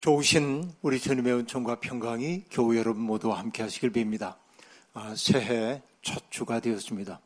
좋으신 0.00 0.72
우리 0.80 0.98
주님의 0.98 1.34
은총과 1.34 1.80
평강이 1.80 2.44
교우 2.50 2.74
여러분 2.74 3.02
모두 3.02 3.32
함께 3.34 3.62
하시길 3.62 3.92
빕니다. 3.92 4.36
아, 4.94 5.14
새해 5.14 5.82
첫 6.00 6.30
주가 6.30 6.58
되었습니다. 6.58 7.20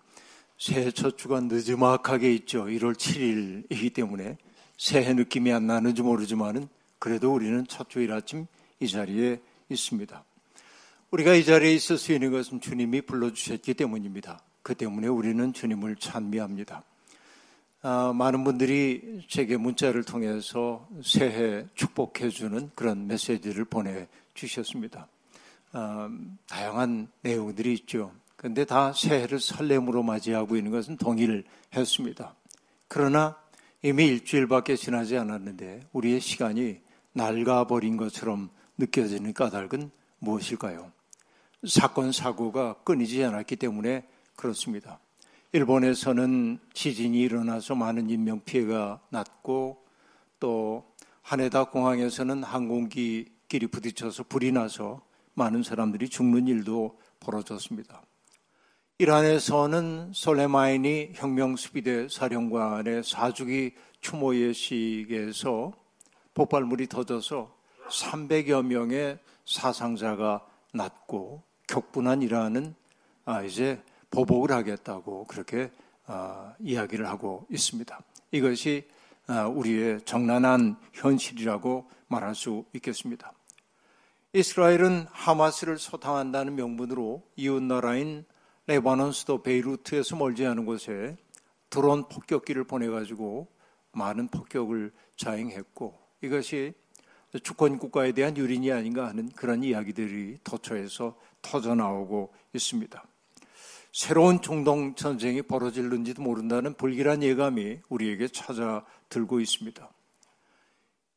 새해 0.59 0.91
첫 0.91 1.17
주가 1.17 1.39
늦지막하게 1.39 2.35
있죠. 2.35 2.65
1월 2.65 2.97
7일이기 2.97 3.95
때문에 3.95 4.39
새해 4.77 5.13
느낌이 5.13 5.53
안 5.53 5.69
나는지 5.69 6.03
모르지만은 6.03 6.69
그래도 6.99 7.33
우리는 7.33 7.65
첫 7.69 7.89
주일 7.89 8.11
아침 8.11 8.49
이 8.81 8.89
자리에 8.89 9.41
있습니다. 9.69 10.25
우리가 11.13 11.35
이 11.35 11.45
자리에 11.45 11.73
있을 11.73 11.97
수 11.97 12.13
있는 12.13 12.33
것은 12.33 12.61
주님이 12.61 13.03
불러주셨기 13.03 13.75
때문입니다. 13.75 14.41
그 14.63 14.75
때문에 14.75 15.07
우리는 15.07 15.53
주님을 15.53 15.95
찬미합니다. 15.95 16.83
아, 17.87 18.15
많은 18.15 18.45
분들이 18.45 19.23
제게 19.29 19.59
문자를 19.59 20.05
통해서 20.05 20.89
새해 21.05 21.67
축복해주는 21.75 22.71
그런 22.75 23.07
메시지를 23.07 23.67
보내주셨습니다. 23.67 25.07
아, 25.73 26.09
다양한 26.49 27.09
내용들이 27.21 27.75
있죠. 27.75 28.11
그런데 28.37 28.65
다 28.65 28.95
새해를 28.95 29.39
설렘으로 29.39 30.03
맞이하고 30.03 30.57
있는 30.57 30.71
것은 30.71 30.97
동일했습니다. 30.97 32.35
그러나 32.89 33.37
이미 33.83 34.07
일주일밖에 34.07 34.77
지나지 34.77 35.19
않았는데 35.19 35.89
우리의 35.93 36.21
시간이 36.21 36.81
낡아버린 37.13 37.99
것처럼 37.99 38.49
느껴지는 38.79 39.35
까닭은 39.35 39.91
무엇일까요? 40.21 40.91
사건, 41.69 42.13
사고가 42.13 42.77
끊이지 42.85 43.23
않았기 43.23 43.57
때문에 43.57 44.07
그렇습니다. 44.37 45.01
일본에서는 45.55 46.59
지진이 46.73 47.21
일어나서 47.21 47.77
많은 47.77 48.11
인명 48.11 48.41
피해가 48.41 48.99
났고 49.11 49.85
또 50.41 50.93
하네다 51.23 51.71
공항에서는 51.71 52.43
항공기끼리 52.43 53.69
부딪혀서 53.69 54.25
불이 54.25 54.51
나서 54.51 55.01
많은 55.35 55.63
사람들이 55.63 56.09
죽는 56.09 56.49
일도 56.49 56.99
벌어졌습니다. 57.21 58.03
이란에서는 58.99 60.11
솔레마인이 60.13 61.13
혁명수비대 61.15 62.09
사령관의 62.09 63.05
사주기 63.05 63.75
추모 64.01 64.35
예식에서 64.35 65.73
폭발물이 66.35 66.89
터져서 66.89 67.57
300여 67.91 68.65
명의 68.65 69.21
사상자가 69.47 70.45
났고 70.73 71.45
격분한 71.69 72.23
이란은 72.23 72.75
아 73.25 73.45
이제 73.45 73.81
보복을 74.15 74.53
하겠다고 74.53 75.25
그렇게 75.25 75.71
어, 76.07 76.55
이야기를 76.61 77.09
하고 77.09 77.47
있습니다. 77.51 77.99
이것이 78.31 78.89
어, 79.29 79.49
우리의 79.49 80.03
정난한 80.05 80.77
현실이라고 80.93 81.91
말할 82.09 82.35
수 82.35 82.65
있겠습니다. 82.75 83.33
이스라엘은 84.33 85.07
하마스를 85.11 85.79
소탕한다는 85.79 86.55
명분으로 86.57 87.23
이웃 87.37 87.63
나라인 87.63 88.25
레바논 88.67 89.13
수도 89.13 89.43
베이루트에서 89.43 90.17
멀지 90.17 90.47
않은 90.47 90.65
곳에 90.65 91.17
드론 91.71 92.09
폭격기를 92.09 92.65
보내가지고 92.65 93.49
많은 93.93 94.29
폭격을 94.29 94.93
자행했고 95.17 95.99
이것이 96.23 96.75
주권 97.43 97.79
국가에 97.79 98.13
대한 98.13 98.37
유린이 98.37 98.71
아닌가 98.71 99.09
하는 99.09 99.29
그런 99.31 99.65
이야기들이 99.65 100.39
도처에서 100.45 101.17
터져 101.43 101.75
나오고 101.75 102.33
있습니다. 102.53 103.05
새로운 103.95 104.43
중동 104.43 104.97
전쟁이 104.97 105.41
벌어질는지도 105.41 106.21
모른다는 106.21 106.75
불길한 106.75 107.23
예감이 107.23 107.79
우리에게 107.89 108.27
찾아들고 108.27 109.39
있습니다. 109.39 109.89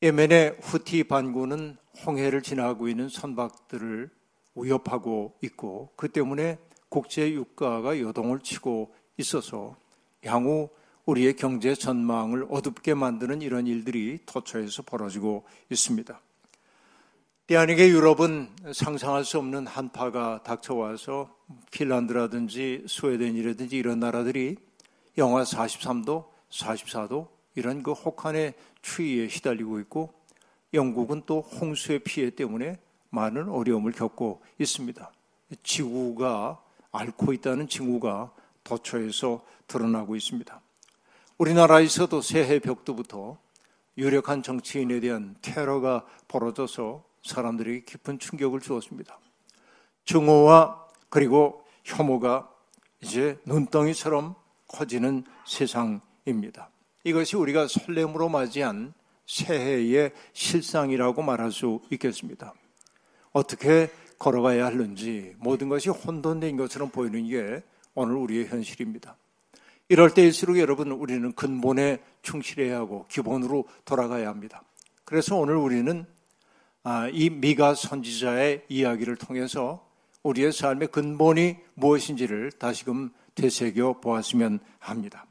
예멘의 0.03 0.59
후티 0.61 1.05
반군은 1.05 1.77
홍해를 2.05 2.43
지나고 2.43 2.87
있는 2.87 3.09
선박들을 3.09 4.11
위협하고 4.53 5.39
있고 5.41 5.91
그 5.95 6.07
때문에 6.07 6.59
국제 6.87 7.31
유가가 7.31 7.99
여동을 7.99 8.41
치고 8.41 8.93
있어서 9.17 9.75
향후 10.23 10.69
우리의 11.07 11.35
경제 11.35 11.73
전망을 11.73 12.45
어둡게 12.47 12.93
만드는 12.93 13.41
이런 13.41 13.65
일들이 13.65 14.19
터처에서 14.27 14.83
벌어지고 14.83 15.47
있습니다. 15.71 16.21
대한민국의 17.47 17.91
유럽은 17.91 18.49
상상할 18.73 19.23
수 19.23 19.37
없는 19.37 19.67
한파가 19.67 20.43
닥쳐와서 20.43 21.33
핀란드라든지 21.71 22.83
스웨덴이라든지 22.89 23.77
이런 23.77 24.01
나라들이 24.01 24.57
영하 25.17 25.43
43도, 25.43 26.25
44도 26.49 27.29
이런 27.55 27.83
그 27.83 27.93
혹한의 27.93 28.53
추위에 28.81 29.29
시달리고 29.29 29.79
있고 29.79 30.13
영국은 30.73 31.23
또 31.25 31.39
홍수의 31.39 31.99
피해 31.99 32.31
때문에 32.31 32.79
많은 33.11 33.47
어려움을 33.47 33.93
겪고 33.93 34.41
있습니다. 34.59 35.09
지구가 35.63 36.61
앓고 36.91 37.31
있다는 37.31 37.69
징후가 37.69 38.33
도처에서 38.65 39.41
드러나고 39.67 40.17
있습니다. 40.17 40.59
우리나라에서도 41.37 42.21
새해 42.21 42.59
벽두부터 42.59 43.37
유력한 43.97 44.43
정치인에 44.43 44.99
대한 44.99 45.37
테러가 45.41 46.05
벌어져서 46.27 47.06
사람들에게 47.27 47.85
깊은 47.85 48.19
충격을 48.19 48.61
주었습니다. 48.61 49.19
증오와 50.05 50.87
그리고 51.09 51.63
혐오가 51.83 52.49
이제 53.01 53.37
눈덩이처럼 53.45 54.35
커지는 54.67 55.23
세상입니다. 55.45 56.69
이것이 57.03 57.35
우리가 57.35 57.67
설렘으로 57.67 58.29
맞이한 58.29 58.93
새해의 59.25 60.11
실상이라고 60.33 61.21
말할 61.21 61.51
수 61.51 61.81
있겠습니다. 61.91 62.53
어떻게 63.31 63.89
걸어가야 64.19 64.65
하는지 64.65 65.35
모든 65.37 65.69
것이 65.69 65.89
혼돈된 65.89 66.57
것처럼 66.57 66.89
보이는 66.89 67.27
게 67.27 67.63
오늘 67.93 68.15
우리의 68.15 68.47
현실입니다. 68.47 69.15
이럴 69.89 70.13
때일수록 70.13 70.59
여러분 70.59 70.91
우리는 70.91 71.31
근본에 71.33 71.99
충실해야 72.21 72.77
하고 72.77 73.05
기본으로 73.07 73.65
돌아가야 73.85 74.27
합니다. 74.27 74.63
그래서 75.05 75.37
오늘 75.37 75.55
우리는 75.55 76.01
아, 76.01 76.16
이 77.11 77.29
미가 77.29 77.75
선지자의 77.75 78.65
이야기를 78.69 79.17
통해서 79.17 79.85
우리의 80.23 80.51
삶의 80.51 80.89
근본이 80.89 81.57
무엇인지를 81.73 82.53
다시금 82.53 83.11
되새겨 83.35 83.99
보았으면 83.99 84.59
합니다. 84.79 85.25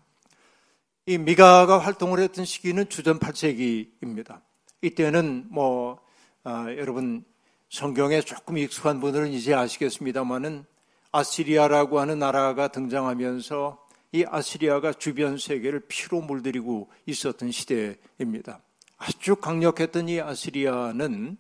이 1.06 1.18
미가가 1.18 1.78
활동을 1.78 2.18
했던 2.20 2.44
시기는 2.44 2.88
주전 2.88 3.18
8세기입니다. 3.18 4.40
이때는 4.82 5.46
뭐 5.50 6.00
아, 6.44 6.66
여러분 6.76 7.24
성경에 7.70 8.20
조금 8.20 8.58
익숙한 8.58 9.00
분들은 9.00 9.32
이제 9.32 9.54
아시겠습니다만은 9.54 10.64
아시리아라고 11.12 12.00
하는 12.00 12.18
나라가 12.18 12.68
등장하면서 12.68 13.86
이 14.12 14.24
아시리아가 14.28 14.92
주변 14.92 15.38
세계를 15.38 15.84
피로 15.88 16.20
물들이고 16.20 16.90
있었던 17.06 17.50
시대입니다. 17.50 18.60
아주 18.98 19.36
강력했던 19.36 20.08
이 20.08 20.20
아시리아는 20.20 21.36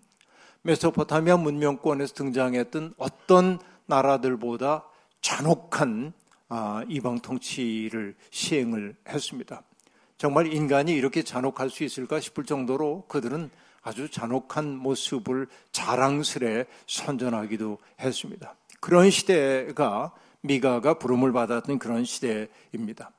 메소포타미아 0.66 1.36
문명권에서 1.36 2.14
등장했던 2.14 2.94
어떤 2.98 3.60
나라들보다 3.86 4.84
잔혹한 5.20 6.12
아, 6.48 6.84
이방 6.88 7.20
통치를 7.20 8.14
시행을 8.30 8.96
했습니다. 9.08 9.62
정말 10.18 10.52
인간이 10.52 10.92
이렇게 10.92 11.22
잔혹할 11.22 11.70
수 11.70 11.84
있을까 11.84 12.20
싶을 12.20 12.44
정도로 12.44 13.04
그들은 13.08 13.50
아주 13.82 14.10
잔혹한 14.10 14.76
모습을 14.76 15.46
자랑스레 15.70 16.66
선전하기도 16.86 17.78
했습니다. 18.00 18.54
그런 18.80 19.10
시대가 19.10 20.12
미가가 20.40 20.98
부름을 20.98 21.32
받았던 21.32 21.78
그런 21.78 22.04
시대입니다. 22.04 23.12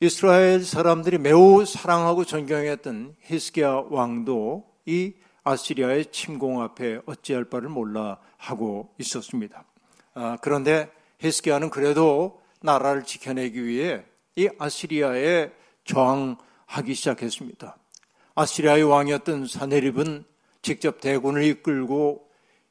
이스라엘 0.00 0.64
사람들이 0.64 1.18
매우 1.18 1.64
사랑하고 1.66 2.24
존경했던 2.24 3.16
히스기야 3.20 3.84
왕도 3.90 4.64
이 4.86 5.14
아시리아의 5.44 6.06
침공 6.12 6.62
앞에 6.62 7.00
어찌할 7.06 7.44
바를 7.44 7.68
몰라 7.68 8.18
하고 8.36 8.94
있었습니다. 8.98 9.64
아, 10.14 10.38
그런데 10.40 10.90
히스기야는 11.18 11.70
그래도 11.70 12.40
나라를 12.60 13.04
지켜내기 13.04 13.64
위해 13.64 14.04
이 14.36 14.48
아시리아에 14.58 15.52
저항하기 15.84 16.94
시작했습니다. 16.94 17.76
아시리아의 18.34 18.84
왕이었던 18.84 19.46
사네립은 19.46 20.24
직접 20.62 21.00
대군을 21.00 21.44
이끌고 21.44 22.28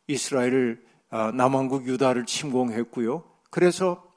이스라엘을 0.07 0.84
아, 1.10 1.31
남왕국 1.34 1.88
유다를 1.88 2.25
침공했고요. 2.25 3.24
그래서 3.50 4.12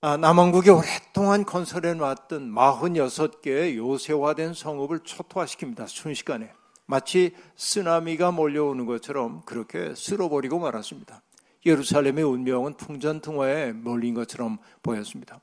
아, 0.00 0.16
남왕국이 0.16 0.68
오랫동안 0.68 1.46
건설해 1.46 1.94
놨던 1.94 2.50
46개의 2.52 3.76
요새화된 3.76 4.52
성읍을 4.52 4.98
초토화시킵니다. 4.98 5.88
순식간에. 5.88 6.52
마치 6.86 7.34
쓰나미가 7.56 8.30
몰려오는 8.30 8.86
것처럼 8.86 9.42
그렇게 9.44 9.94
쓸어버리고 9.94 10.58
말았습니다. 10.58 11.22
예루살렘의 11.66 12.24
운명은 12.24 12.76
풍전등화에 12.76 13.72
몰린 13.72 14.14
것처럼 14.14 14.58
보였습니다. 14.82 15.40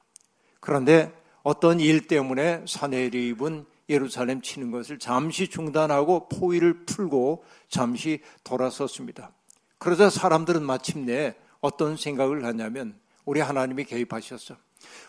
그런데 0.60 1.12
어떤 1.44 1.80
일 1.80 2.08
때문에 2.08 2.64
사내립은 2.68 3.66
예루살렘 3.90 4.42
치는 4.42 4.72
것을 4.72 5.00
잠시 5.00 5.48
중단하고 5.48 6.30
포위를 6.30 6.86
풀고 6.86 7.44
잠시 7.68 8.22
돌아섰습니다. 8.44 9.32
그러자 9.80 10.10
사람들은 10.10 10.64
마침내 10.64 11.36
어떤 11.60 11.98
생각을 11.98 12.46
하냐면 12.46 13.00
우리 13.26 13.40
하나님이 13.40 13.86
개입하셨어. 13.86 14.56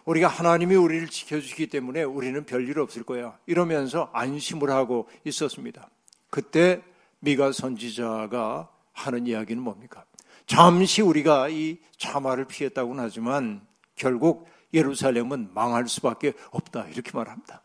우리가 0.05 0.29
하나님이 0.29 0.75
우리를 0.75 1.09
지켜주기 1.09 1.69
때문에 1.69 2.03
우리는 2.03 2.45
별일 2.45 2.79
없을 2.79 3.05
거야. 3.05 3.39
이러면서 3.47 4.11
안심을 4.13 4.71
하고 4.71 5.09
있었습니다. 5.25 5.89
그때 6.33 6.83
미가 7.21 7.53
선지자가 7.53 8.71
하는 8.95 9.27
이야기는 9.27 9.63
뭡니까? 9.63 10.07
잠시 10.47 11.03
우리가 11.03 11.51
이 11.51 11.77
참화를 11.99 12.47
피했다고는 12.47 13.05
하지만 13.05 13.61
결국 13.97 14.49
예루살렘은 14.73 15.51
망할 15.53 15.87
수밖에 15.87 16.33
없다. 16.51 16.87
이렇게 16.89 17.11
말합니다. 17.13 17.61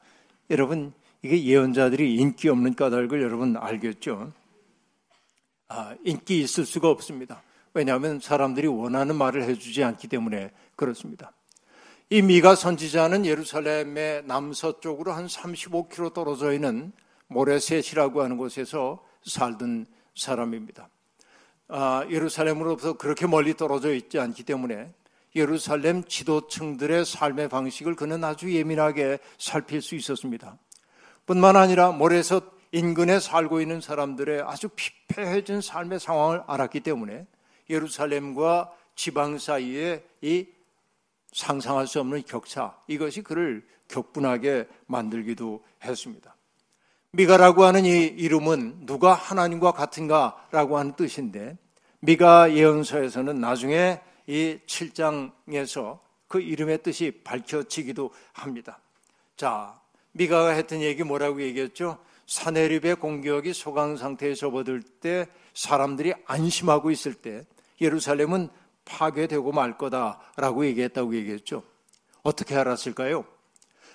여러분, 0.50 0.92
이게 1.22 1.42
예언자들이 1.46 2.16
인기 2.16 2.50
없는 2.50 2.76
까닭을 2.76 3.22
여러분 3.22 3.56
알겠죠? 3.56 4.34
아, 5.70 5.96
인기 6.04 6.42
있을 6.42 6.66
수가 6.66 6.90
없습니다. 6.90 7.42
왜냐하면 7.74 8.20
사람들이 8.20 8.68
원하는 8.68 9.16
말을 9.16 9.44
해주지 9.44 9.82
않기 9.86 10.10
때문에 10.10 10.52
그렇습니다. 10.76 11.32
이 12.10 12.22
미가 12.22 12.56
선지자는 12.56 13.26
예루살렘의 13.26 14.26
남서쪽으로 14.26 15.14
한 15.14 15.28
35km 15.28 16.14
떨어져 16.14 16.52
있는 16.52 16.92
모레셋이라고 17.28 18.22
하는 18.22 18.38
곳에서 18.38 19.04
살던 19.26 19.86
사람입니다. 20.16 20.90
아, 21.70 22.06
예루살렘으로부터 22.10 22.94
그렇게 22.94 23.28
멀리 23.28 23.54
떨어져 23.56 23.94
있지 23.94 24.20
않기 24.20 24.44
때문에 24.44 24.94
예루살렘 25.36 26.04
지도층들의 26.04 27.06
삶의 27.06 27.50
방식을 27.50 27.96
그는 27.96 28.24
아주 28.24 28.54
예민하게 28.54 29.20
살필 29.38 29.82
수 29.82 29.96
있었습니다. 29.96 30.58
뿐만 31.26 31.56
아니라 31.56 31.92
모레셋 31.92 32.44
인근에 32.72 33.20
살고 33.20 33.62
있는 33.62 33.82
사람들의 33.82 34.42
아주 34.42 34.70
피폐해진 34.70 35.62
삶의 35.62 36.00
상황을 36.00 36.44
알았기 36.48 36.82
때문에 36.82 37.28
예루살렘과 37.70 38.72
지방 38.96 39.38
사이에 39.38 40.04
이 40.22 40.48
상상할 41.34 41.86
수 41.88 42.00
없는 42.00 42.24
격차, 42.24 42.78
이것이 42.88 43.22
그를 43.22 43.66
격분하게 43.90 44.68
만들기도 44.88 45.64
했습니다. 45.84 46.37
미가라고 47.18 47.64
하는 47.64 47.84
이 47.84 48.04
이름은 48.06 48.86
누가 48.86 49.16
하나님과 49.16 49.72
같은가라고 49.72 50.78
하는 50.78 50.94
뜻인데, 50.94 51.58
미가 52.00 52.54
예언서에서는 52.54 53.42
나중에 53.42 54.00
이 54.28 54.60
7장에서 54.68 55.98
그 56.28 56.40
이름의 56.40 56.84
뜻이 56.84 57.22
밝혀지기도 57.24 58.12
합니다. 58.34 58.78
자, 59.36 59.82
미가가 60.12 60.50
했던 60.50 60.82
얘기 60.82 61.04
뭐라고 61.04 61.42
얘기했죠? 61.42 61.98
사내립의 62.28 62.98
공격이 62.98 63.52
소강 63.52 63.98
상태에 63.98 64.36
접어들 64.36 64.84
때 64.84 65.26
사람들이 65.56 66.14
안심하고 66.28 66.92
있을 66.92 67.16
때 67.16 67.48
예루살렘은 67.82 68.50
파괴되고 68.86 69.52
말 69.54 69.76
거다라고 69.80 70.68
얘기했다고 70.68 71.16
얘기했죠. 71.16 71.64
어떻게 72.22 72.56
알았을까요? 72.56 73.26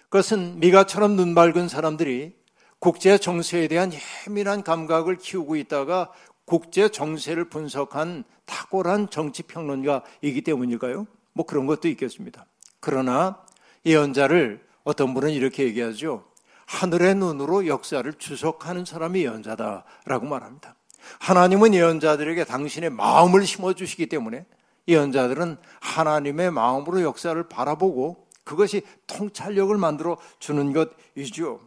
그것은 0.08 0.58
미가처럼 0.58 1.14
눈 1.14 1.36
밝은 1.36 1.68
사람들이 1.68 2.41
국제 2.82 3.16
정세에 3.16 3.68
대한 3.68 3.92
예민한 4.26 4.64
감각을 4.64 5.16
키우고 5.16 5.54
있다가 5.54 6.10
국제 6.44 6.88
정세를 6.88 7.48
분석한 7.48 8.24
탁월한 8.44 9.08
정치 9.08 9.44
평론가이기 9.44 10.42
때문일까요? 10.42 11.06
뭐 11.32 11.46
그런 11.46 11.66
것도 11.68 11.86
있겠습니다. 11.86 12.44
그러나 12.80 13.38
예언자를 13.86 14.66
어떤 14.82 15.14
분은 15.14 15.30
이렇게 15.30 15.62
얘기하죠. 15.62 16.24
하늘의 16.66 17.14
눈으로 17.14 17.68
역사를 17.68 18.12
추적하는 18.14 18.84
사람이 18.84 19.22
예언자다라고 19.22 20.26
말합니다. 20.26 20.74
하나님은 21.20 21.74
예언자들에게 21.74 22.42
당신의 22.46 22.90
마음을 22.90 23.46
심어주시기 23.46 24.06
때문에 24.06 24.44
예언자들은 24.88 25.56
하나님의 25.80 26.50
마음으로 26.50 27.02
역사를 27.02 27.40
바라보고 27.48 28.26
그것이 28.42 28.82
통찰력을 29.06 29.76
만들어 29.76 30.16
주는 30.40 30.72
것이죠. 30.72 31.60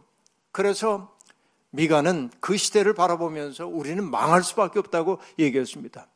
그래서 0.56 1.14
미가는 1.68 2.30
그 2.40 2.56
시대를 2.56 2.94
바라보면서 2.94 3.66
우리는 3.66 4.02
망할 4.02 4.42
수밖에 4.42 4.78
없다고 4.78 5.18
얘기했습니다. 5.38 6.08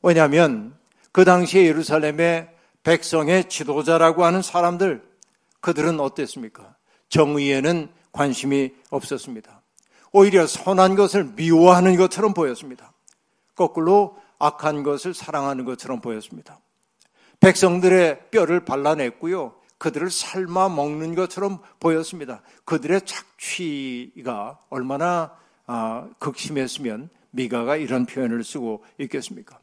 왜냐하면 0.00 0.74
그 1.12 1.26
당시에 1.26 1.66
예루살렘의 1.66 2.48
백성의 2.84 3.50
지도자라고 3.50 4.24
하는 4.24 4.40
사람들, 4.40 5.06
그들은 5.60 6.00
어땠습니까? 6.00 6.74
정의에는 7.10 7.90
관심이 8.12 8.72
없었습니다. 8.88 9.60
오히려 10.10 10.46
선한 10.46 10.94
것을 10.94 11.24
미워하는 11.34 11.98
것처럼 11.98 12.32
보였습니다. 12.32 12.94
거꾸로 13.54 14.16
악한 14.38 14.84
것을 14.84 15.12
사랑하는 15.12 15.66
것처럼 15.66 16.00
보였습니다. 16.00 16.60
백성들의 17.40 18.30
뼈를 18.30 18.64
발라냈고요. 18.64 19.54
그들을 19.78 20.10
삶아 20.10 20.70
먹는 20.70 21.14
것처럼 21.14 21.58
보였습니다. 21.80 22.42
그들의 22.64 23.02
착취가 23.02 24.60
얼마나 24.70 25.36
아, 25.66 26.08
극심했으면 26.18 27.10
미가가 27.30 27.76
이런 27.76 28.06
표현을 28.06 28.44
쓰고 28.44 28.84
있겠습니까? 28.98 29.58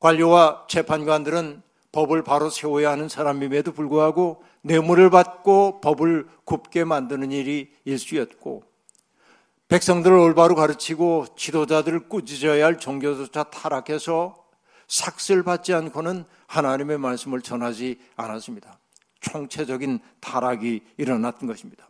관료와 0.00 0.66
재판관들은 0.68 1.62
법을 1.92 2.22
바로 2.22 2.50
세워야 2.50 2.90
하는 2.90 3.08
사람임에도 3.08 3.72
불구하고 3.72 4.42
뇌물을 4.62 5.10
받고 5.10 5.80
법을 5.80 6.28
굽게 6.44 6.84
만드는 6.84 7.32
일이 7.32 7.72
일수였고 7.84 8.62
백성들을 9.68 10.16
올바로 10.16 10.54
가르치고 10.54 11.26
지도자들을 11.36 12.08
꾸짖어야 12.08 12.64
할 12.64 12.78
종교조차 12.78 13.44
타락해서 13.44 14.36
삭슬 14.86 15.42
받지 15.42 15.74
않고는 15.74 16.24
하나님의 16.46 16.98
말씀을 16.98 17.42
전하지 17.42 17.98
않았습니다. 18.16 18.78
총체적인 19.20 20.00
타락이 20.20 20.82
일어났던 20.96 21.48
것입니다. 21.48 21.88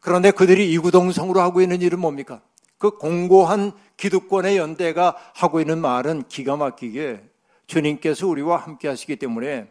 그런데 0.00 0.30
그들이 0.30 0.72
이구동성으로 0.72 1.40
하고 1.40 1.60
있는 1.60 1.82
일은 1.82 1.98
뭡니까? 1.98 2.40
그 2.78 2.92
공고한 2.92 3.72
기득권의 3.96 4.56
연대가 4.56 5.16
하고 5.34 5.60
있는 5.60 5.80
말은 5.80 6.28
기가 6.28 6.56
막히게 6.56 7.28
주님께서 7.66 8.26
우리와 8.26 8.56
함께 8.56 8.88
하시기 8.88 9.16
때문에 9.16 9.70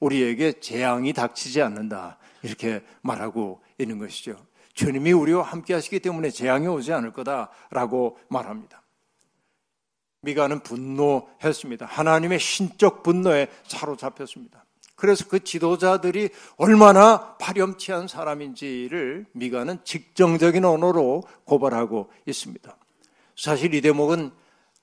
우리에게 0.00 0.60
재앙이 0.60 1.12
닥치지 1.12 1.62
않는다. 1.62 2.18
이렇게 2.42 2.82
말하고 3.02 3.62
있는 3.78 3.98
것이죠. 3.98 4.36
주님이 4.74 5.12
우리와 5.12 5.42
함께 5.42 5.74
하시기 5.74 6.00
때문에 6.00 6.30
재앙이 6.30 6.66
오지 6.66 6.92
않을 6.92 7.12
거다라고 7.12 8.18
말합니다. 8.28 8.82
미가는 10.22 10.60
분노했습니다. 10.60 11.86
하나님의 11.86 12.38
신적 12.38 13.02
분노에 13.02 13.48
사로잡혔습니다. 13.66 14.64
그래서 14.98 15.24
그 15.28 15.44
지도자들이 15.44 16.30
얼마나 16.56 17.36
파렴치한 17.36 18.08
사람인지를 18.08 19.26
미가는 19.30 19.78
직정적인 19.84 20.64
언어로 20.64 21.22
고발하고 21.44 22.10
있습니다. 22.26 22.76
사실 23.36 23.74
이 23.74 23.80
대목은 23.80 24.32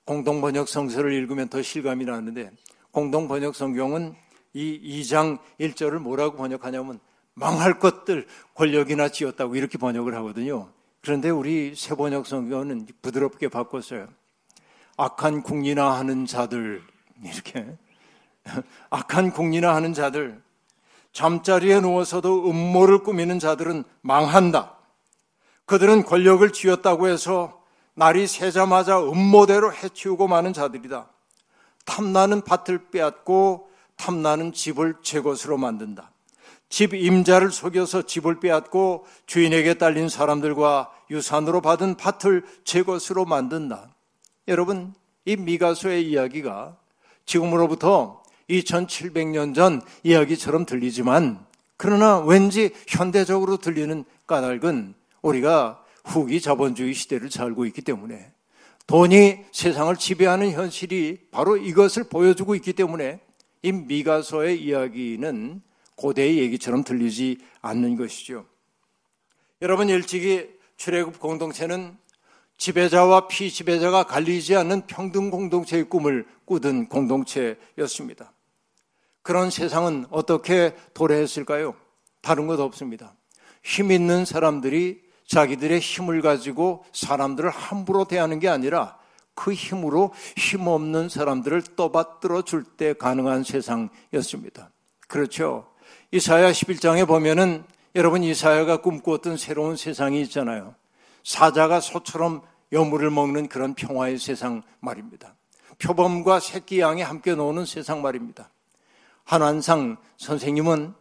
공동 0.06 0.40
번역 0.40 0.68
성서를 0.68 1.12
읽으면 1.12 1.48
더 1.50 1.60
실감이 1.60 2.06
나는데 2.06 2.50
공동 2.92 3.28
번역 3.28 3.54
성경은 3.54 4.14
이 4.54 5.02
2장 5.02 5.38
1절을 5.60 5.98
뭐라고 5.98 6.38
번역하냐면 6.38 6.98
망할 7.34 7.78
것들 7.78 8.26
권력이나 8.54 9.10
지었다고 9.10 9.54
이렇게 9.54 9.76
번역을 9.76 10.14
하거든요. 10.14 10.70
그런데 11.02 11.28
우리 11.28 11.74
새 11.76 11.94
번역 11.94 12.26
성경은 12.26 12.86
부드럽게 13.02 13.48
바꿨어요. 13.48 14.08
악한 14.96 15.42
궁리나 15.42 15.92
하는 15.98 16.24
자들 16.24 16.82
이렇게 17.22 17.76
악한 18.90 19.32
궁리나 19.32 19.74
하는 19.74 19.92
자들 19.92 20.42
잠자리에 21.12 21.80
누워서도 21.80 22.50
음모를 22.50 22.98
꾸미는 22.98 23.38
자들은 23.38 23.84
망한다. 24.02 24.76
그들은 25.64 26.04
권력을 26.04 26.48
쥐었다고 26.52 27.08
해서 27.08 27.62
날이 27.94 28.26
새자마자 28.26 29.00
음모대로 29.00 29.72
해치우고 29.72 30.28
마는 30.28 30.52
자들이다. 30.52 31.08
탐나는 31.86 32.42
밭을 32.42 32.90
빼앗고 32.90 33.70
탐나는 33.96 34.52
집을 34.52 34.96
제 35.02 35.22
것으로 35.22 35.56
만든다. 35.56 36.10
집 36.68 36.92
임자를 36.92 37.50
속여서 37.50 38.02
집을 38.02 38.40
빼앗고 38.40 39.06
주인에게 39.24 39.74
딸린 39.74 40.08
사람들과 40.08 40.90
유산으로 41.10 41.62
받은 41.62 41.96
밭을 41.96 42.44
제 42.64 42.82
것으로 42.82 43.24
만든다. 43.24 43.88
여러분, 44.48 44.94
이 45.24 45.36
미가서의 45.36 46.08
이야기가 46.10 46.76
지금으로부터 47.24 48.22
2700년 48.48 49.54
전 49.54 49.80
이야기처럼 50.02 50.66
들리지만 50.66 51.44
그러나 51.76 52.18
왠지 52.18 52.70
현대적으로 52.86 53.56
들리는 53.58 54.04
까닭은 54.26 54.94
우리가 55.22 55.82
후기 56.04 56.40
자본주의 56.40 56.94
시대를 56.94 57.30
살고 57.30 57.66
있기 57.66 57.82
때문에 57.82 58.32
돈이 58.86 59.38
세상을 59.50 59.96
지배하는 59.96 60.52
현실이 60.52 61.28
바로 61.30 61.56
이것을 61.56 62.04
보여주고 62.04 62.54
있기 62.54 62.72
때문에 62.72 63.20
이 63.62 63.72
미가서의 63.72 64.62
이야기는 64.62 65.60
고대의 65.96 66.38
얘기처럼 66.38 66.84
들리지 66.84 67.38
않는 67.62 67.96
것이죠. 67.96 68.46
여러분 69.60 69.88
일찍이 69.88 70.48
출애굽 70.76 71.18
공동체는 71.18 71.96
지배자와 72.58 73.28
피지배자가 73.28 74.04
갈리지 74.04 74.54
않는 74.56 74.86
평등 74.86 75.30
공동체의 75.30 75.84
꿈을 75.88 76.26
꾸던 76.44 76.88
공동체였습니다. 76.88 78.32
그런 79.26 79.50
세상은 79.50 80.06
어떻게 80.10 80.76
도래했을까요? 80.94 81.74
다른 82.22 82.46
것 82.46 82.60
없습니다. 82.60 83.12
힘 83.64 83.90
있는 83.90 84.24
사람들이 84.24 85.02
자기들의 85.26 85.80
힘을 85.80 86.22
가지고 86.22 86.84
사람들을 86.92 87.50
함부로 87.50 88.04
대하는 88.04 88.38
게 88.38 88.48
아니라 88.48 88.96
그 89.34 89.52
힘으로 89.52 90.12
힘없는 90.36 91.08
사람들을 91.08 91.74
떠받들어 91.74 92.42
줄 92.42 92.62
때 92.76 92.92
가능한 92.92 93.42
세상이었습니다. 93.42 94.70
그렇죠. 95.08 95.72
이사야 96.12 96.52
11장에 96.52 97.04
보면은 97.04 97.64
여러분 97.96 98.22
이사야가 98.22 98.76
꿈꾸었던 98.76 99.38
새로운 99.38 99.74
세상이 99.74 100.20
있잖아요. 100.22 100.76
사자가 101.24 101.80
소처럼 101.80 102.42
여물을 102.70 103.10
먹는 103.10 103.48
그런 103.48 103.74
평화의 103.74 104.18
세상 104.18 104.62
말입니다. 104.78 105.34
표범과 105.82 106.38
새끼 106.38 106.78
양이 106.78 107.02
함께 107.02 107.34
노는 107.34 107.66
세상 107.66 108.02
말입니다. 108.02 108.50
한환상 109.26 109.96
선생님은 110.16 110.94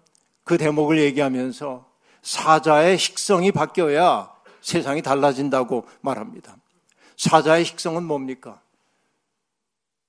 그 0.43 0.57
대목을 0.57 0.99
얘기하면서 0.99 1.89
사자의 2.21 2.97
식성이 2.97 3.51
바뀌어야 3.51 4.33
세상이 4.61 5.03
달라진다고 5.03 5.85
말합니다. 6.01 6.57
사자의 7.17 7.63
식성은 7.65 8.03
뭡니까? 8.03 8.61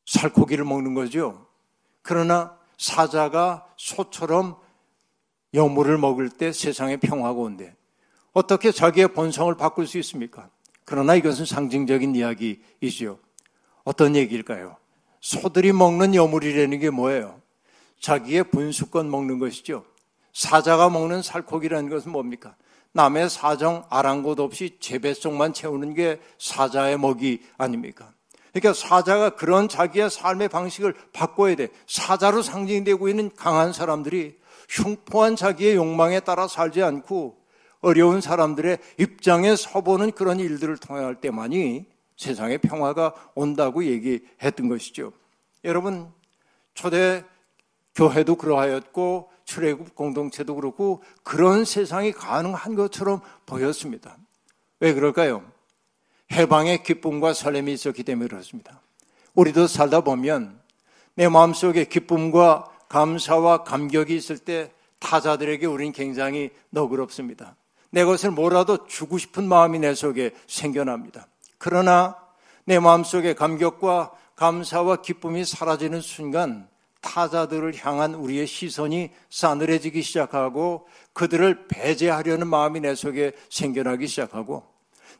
살코기를 0.07 0.65
먹는 0.65 0.95
거죠. 0.95 1.47
그러나 2.03 2.59
사자가 2.79 3.67
소처럼 3.77 4.57
여물을 5.53 5.99
먹을 5.99 6.31
때 6.31 6.53
세상에 6.53 6.97
평화가 6.97 7.39
온대. 7.39 7.75
어떻게 8.33 8.73
자기의 8.73 9.09
본성을 9.09 9.55
바꿀 9.57 9.87
수 9.87 9.99
있습니까? 9.99 10.49
그러나 10.85 11.15
이것은 11.15 11.45
상징적인 11.45 12.15
이야기이죠. 12.15 13.19
어떤 13.85 14.17
얘기일까요? 14.17 14.77
소들이 15.21 15.73
먹는 15.73 16.15
여물이라는 16.15 16.79
게 16.79 16.91
뭐예요? 16.91 17.41
자기의 18.01 18.45
분수권 18.51 19.11
먹는 19.11 19.39
것이죠. 19.39 19.85
사자가 20.33 20.91
먹는 20.91 21.23
살코기라는 21.23 21.89
것은 21.89 22.13
뭡니까? 22.13 22.57
남의 22.93 23.29
사정 23.29 23.85
아랑곳 23.91 24.41
없이 24.41 24.77
재배속만 24.81 25.53
채우는 25.53 25.95
게 25.95 26.21
사자의 26.39 26.99
먹이 26.99 27.43
아닙니까? 27.59 28.13
그러니까 28.53 28.73
사자가 28.73 29.31
그런 29.31 29.69
자기의 29.69 30.09
삶의 30.09 30.49
방식을 30.49 30.95
바꿔야 31.13 31.55
돼. 31.57 31.69
사자로 31.87 32.41
상징되고 32.41 33.09
있는 33.09 33.31
강한 33.37 33.75
사람들이 33.75 34.39
흉포한 34.71 35.37
자기의 35.37 35.77
욕망에 35.77 36.21
따라 36.21 36.49
살지 36.49 36.83
않고 36.83 37.39
어려운 37.81 38.23
사람들의 38.23 38.79
입장에 38.99 39.55
서보는 39.55 40.13
그런 40.13 40.41
일들을 40.41 40.79
통할 40.79 41.21
때만이 41.21 41.85
세상에 42.17 42.57
평화가 42.57 43.15
온다고 43.35 43.85
얘기했던 43.85 44.69
것이죠. 44.69 45.13
여러분, 45.65 46.11
초대 46.73 47.25
교회도 47.97 48.37
그러하였고 48.37 49.31
출애굽 49.45 49.95
공동체도 49.95 50.55
그렇고 50.55 51.03
그런 51.23 51.65
세상이 51.65 52.13
가능한 52.13 52.75
것처럼 52.75 53.21
보였습니다. 53.47 54.17
왜 54.81 54.93
그럴까요? 54.93 55.43
해방의 56.33 56.83
기쁨과 56.83 57.33
설렘이 57.33 57.73
있었기 57.73 58.03
때문에 58.05 58.29
그렇습니다. 58.29 58.81
우리도 59.35 59.67
살다 59.67 60.03
보면 60.03 60.61
내 61.15 61.29
마음속에 61.29 61.85
기쁨과 61.85 62.71
감사와 62.89 63.65
감격이 63.65 64.15
있을 64.15 64.39
때 64.39 64.73
타자들에게 64.99 65.67
우린 65.67 65.93
굉장히 65.93 66.51
너그럽습니다. 66.71 67.57
내 67.91 68.05
것을 68.05 68.31
뭐라도 68.31 68.87
주고 68.87 69.17
싶은 69.19 69.49
마음이 69.49 69.79
내 69.79 69.95
속에 69.95 70.33
생겨납니다. 70.47 71.29
그러나 71.59 72.17
내 72.65 72.79
마음속에 72.79 73.35
감격과 73.35 74.13
감사와 74.35 74.97
기쁨이 74.97 75.45
사라지는 75.45 76.01
순간 76.01 76.69
타자들을 77.07 77.73
향한 77.77 78.15
우리의 78.15 78.49
시선이 78.49 79.11
싸늘해지기 79.31 80.03
시작하고 80.03 80.87
그들을 81.13 81.69
배제하려는 81.69 82.49
마음이 82.49 82.81
내 82.81 82.97
속에 82.97 83.33
생겨나기 83.49 84.09
시작하고 84.09 84.65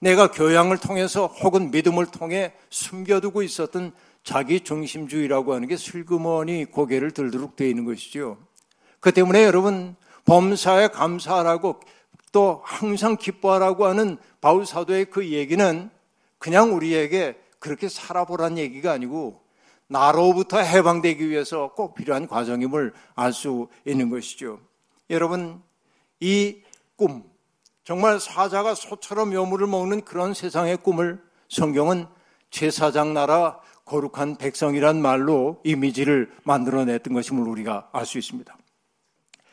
내가 0.01 0.31
교양을 0.33 0.79
통해서 0.79 1.27
혹은 1.27 1.71
믿음을 1.71 2.07
통해 2.07 2.53
숨겨두고 2.71 3.43
있었던 3.45 3.93
자기 4.25 4.61
중심주의라고 4.61 5.55
하는 5.55 5.69
게 5.69 5.77
슬그머니 5.77 6.65
고개를 6.65 7.13
들도록 7.13 7.55
되어 7.55 7.69
있는 7.69 7.85
것이죠. 7.85 8.37
그 8.99 9.13
때문에 9.13 9.45
여러분 9.45 9.95
범사에 10.25 10.89
감사하라고 10.89 11.81
또 12.33 12.61
항상 12.65 13.17
기뻐하라고 13.17 13.87
하는 13.87 14.19
바울 14.41 14.67
사도의 14.67 15.07
그 15.07 15.29
얘기는 15.29 15.89
그냥 16.39 16.75
우리에게 16.75 17.39
그렇게 17.61 17.89
살아보란 17.89 18.59
얘기가 18.59 18.91
아니고 18.93 19.46
나로부터 19.89 20.59
해방되기 20.59 21.29
위해서 21.29 21.73
꼭 21.75 21.95
필요한 21.95 22.27
과정임을 22.27 22.93
알 23.15 23.33
수 23.33 23.69
있는 23.85 24.11
것이죠. 24.11 24.61
여러분, 25.11 25.63
이 26.21 26.63
꿈, 26.97 27.25
정말 27.85 28.19
사자가 28.19 28.75
소처럼 28.75 29.31
묘물을 29.31 29.67
먹는 29.67 30.05
그런 30.05 30.35
세상의 30.35 30.79
꿈을 30.79 31.23
성경은 31.49 32.07
제사장 32.51 33.15
나라 33.15 33.61
거룩한 33.85 34.37
백성이란 34.37 35.01
말로 35.01 35.61
이미지를 35.63 36.33
만들어냈던 36.43 37.15
것임을 37.15 37.47
우리가 37.47 37.91
알 37.93 38.05
수 38.05 38.19
있습니다. 38.19 38.57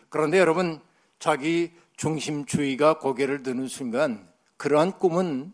그런데 0.09 0.39
여러분, 0.39 0.79
자기 1.19 1.71
중심주의가 1.97 2.97
고개를 2.97 3.43
드는 3.43 3.67
순간 3.67 4.27
그러한 4.57 4.97
꿈은 4.97 5.53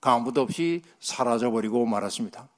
아무도 0.00 0.42
없이 0.42 0.82
사라져버리고 1.00 1.84
말았습니다. 1.86 2.48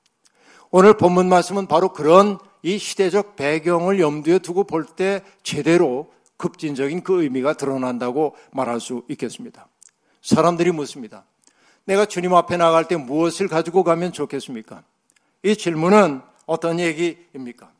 오늘 0.75 0.97
본문 0.97 1.29
말씀은 1.29 1.67
바로 1.67 1.93
그런 1.93 2.39
이 2.63 2.79
시대적 2.79 3.37
배경을 3.37 4.01
염두에 4.01 4.39
두고 4.39 4.65
볼 4.65 4.87
때 4.97 5.21
제대로 5.43 6.11
급진적인 6.39 7.03
그 7.03 7.23
의미가 7.23 7.53
드러난다고 7.53 8.35
말할 8.53 8.81
수 8.81 9.03
있겠습니다. 9.09 9.69
사람들이 10.23 10.73
묻습니다. 10.73 11.27
내가 11.85 12.07
주님 12.07 12.33
앞에 12.35 12.57
나갈 12.57 12.89
때 12.89 12.97
무엇을 12.97 13.49
가지고 13.49 13.85
가면 13.85 14.13
좋겠습니까? 14.13 14.83
이 15.43 15.57
질문은 15.57 16.23
어떤 16.47 16.81
얘기입니까? 16.81 17.71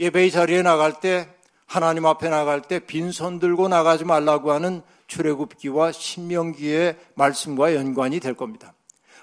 예배의 0.00 0.30
자리에 0.30 0.62
나갈 0.62 1.00
때 1.00 1.28
하나님 1.66 2.06
앞에 2.06 2.30
나갈 2.30 2.62
때 2.62 2.78
빈손 2.78 3.40
들고 3.40 3.68
나가지 3.68 4.06
말라고 4.06 4.52
하는 4.52 4.80
출애굽기와 5.06 5.92
신명기의 5.92 6.96
말씀과 7.14 7.74
연관이 7.74 8.20
될 8.20 8.32
겁니다. 8.32 8.72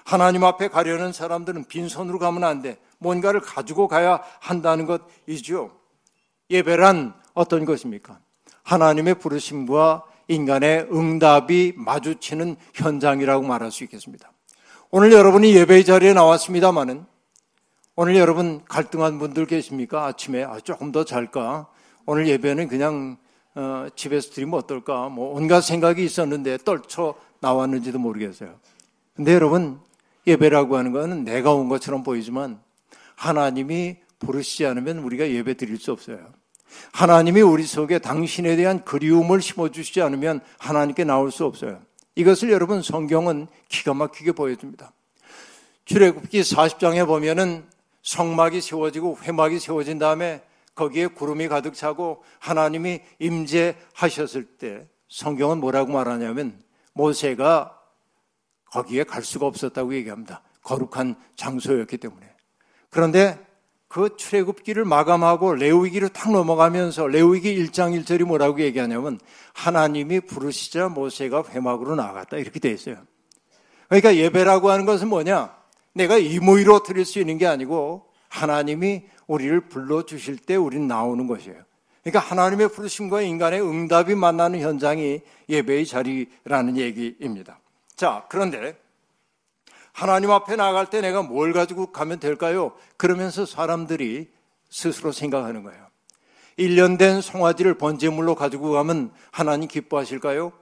하나님 0.04 0.44
앞에 0.44 0.68
가려는 0.68 1.12
사람들은 1.12 1.64
빈손으로 1.64 2.20
가면 2.20 2.44
안 2.44 2.62
돼. 2.62 2.78
뭔가를 3.00 3.40
가지고 3.40 3.88
가야 3.88 4.22
한다는 4.38 4.86
것이죠. 4.86 5.72
예배란 6.50 7.14
어떤 7.34 7.64
것입니까? 7.64 8.20
하나님의 8.62 9.16
부르심과 9.16 10.04
인간의 10.28 10.88
응답이 10.92 11.74
마주치는 11.76 12.56
현장이라고 12.74 13.44
말할 13.44 13.72
수 13.72 13.82
있겠습니다. 13.84 14.30
오늘 14.90 15.12
여러분이 15.12 15.54
예배의 15.56 15.84
자리에 15.84 16.12
나왔습니다마는 16.12 17.04
오늘 17.96 18.16
여러분 18.16 18.62
갈등한 18.66 19.18
분들 19.18 19.46
계십니까? 19.46 20.06
아침에 20.06 20.44
아, 20.44 20.60
조금 20.60 20.92
더 20.92 21.04
잘까? 21.04 21.68
오늘 22.06 22.28
예배는 22.28 22.68
그냥 22.68 23.16
어, 23.54 23.88
집에서 23.96 24.30
드리면 24.30 24.54
어떨까? 24.58 25.08
뭐 25.08 25.34
온갖 25.34 25.62
생각이 25.62 26.04
있었는데 26.04 26.58
떨쳐 26.58 27.14
나왔는지도 27.40 27.98
모르겠어요. 27.98 28.54
근데 29.14 29.34
여러분 29.34 29.80
예배라고 30.26 30.76
하는 30.76 30.92
것은 30.92 31.24
내가 31.24 31.52
온 31.52 31.68
것처럼 31.68 32.02
보이지만 32.02 32.60
하나님이 33.20 33.96
부르시지 34.18 34.64
않으면 34.64 34.98
우리가 34.98 35.28
예배 35.28 35.54
드릴 35.54 35.78
수 35.78 35.92
없어요. 35.92 36.32
하나님이 36.92 37.42
우리 37.42 37.64
속에 37.64 37.98
당신에 37.98 38.56
대한 38.56 38.82
그리움을 38.82 39.42
심어주시지 39.42 40.00
않으면 40.00 40.40
하나님께 40.58 41.04
나올 41.04 41.30
수 41.30 41.44
없어요. 41.44 41.82
이것을 42.14 42.50
여러분 42.50 42.80
성경은 42.80 43.46
기가 43.68 43.92
막히게 43.92 44.32
보여줍니다. 44.32 44.92
출애굽기 45.84 46.40
40장에 46.40 47.06
보면은 47.06 47.64
성막이 48.02 48.62
세워지고 48.62 49.18
회막이 49.22 49.58
세워진 49.58 49.98
다음에 49.98 50.42
거기에 50.74 51.08
구름이 51.08 51.48
가득 51.48 51.74
차고 51.74 52.24
하나님이 52.38 53.00
임재하셨을 53.18 54.44
때 54.56 54.86
성경은 55.10 55.58
뭐라고 55.58 55.92
말하냐면 55.92 56.58
모세가 56.94 57.78
거기에 58.70 59.04
갈 59.04 59.22
수가 59.22 59.44
없었다고 59.44 59.94
얘기합니다. 59.94 60.42
거룩한 60.62 61.16
장소였기 61.36 61.98
때문에. 61.98 62.29
그런데 62.90 63.38
그 63.88 64.16
출애굽기를 64.16 64.84
마감하고 64.84 65.54
레위기로 65.54 66.10
탁 66.10 66.30
넘어가면서 66.30 67.08
레위기 67.08 67.56
1장 67.64 68.00
1절이 68.00 68.24
뭐라고 68.24 68.60
얘기하냐면 68.60 69.18
하나님이 69.52 70.20
부르시자 70.20 70.88
모세가 70.88 71.44
회막으로 71.50 71.96
나갔다 71.96 72.36
이렇게 72.36 72.60
돼 72.60 72.70
있어요. 72.70 72.98
그러니까 73.88 74.14
예배라고 74.14 74.70
하는 74.70 74.86
것은 74.86 75.08
뭐냐? 75.08 75.52
내가 75.92 76.18
임의로 76.18 76.84
드릴 76.84 77.04
수 77.04 77.18
있는 77.18 77.38
게 77.38 77.46
아니고 77.46 78.06
하나님이 78.28 79.02
우리를 79.26 79.68
불러 79.68 80.04
주실 80.04 80.36
때 80.36 80.54
우리는 80.54 80.86
나오는 80.86 81.26
것이에요. 81.26 81.58
그러니까 82.02 82.20
하나님의 82.20 82.68
부르심과 82.68 83.22
인간의 83.22 83.60
응답이 83.60 84.14
만나는 84.14 84.60
현장이 84.60 85.20
예배의 85.48 85.86
자리라는 85.86 86.76
얘기입니다. 86.76 87.58
자, 87.96 88.24
그런데 88.28 88.79
하나님 89.92 90.30
앞에 90.30 90.56
나갈 90.56 90.88
때 90.88 91.00
내가 91.00 91.22
뭘 91.22 91.52
가지고 91.52 91.92
가면 91.92 92.20
될까요? 92.20 92.72
그러면서 92.96 93.46
사람들이 93.46 94.30
스스로 94.68 95.12
생각하는 95.12 95.62
거예요. 95.62 95.86
1년 96.58 96.98
된 96.98 97.20
송아지를 97.20 97.74
번제물로 97.74 98.34
가지고 98.34 98.72
가면 98.72 99.12
하나님 99.30 99.68
기뻐하실까요? 99.68 100.52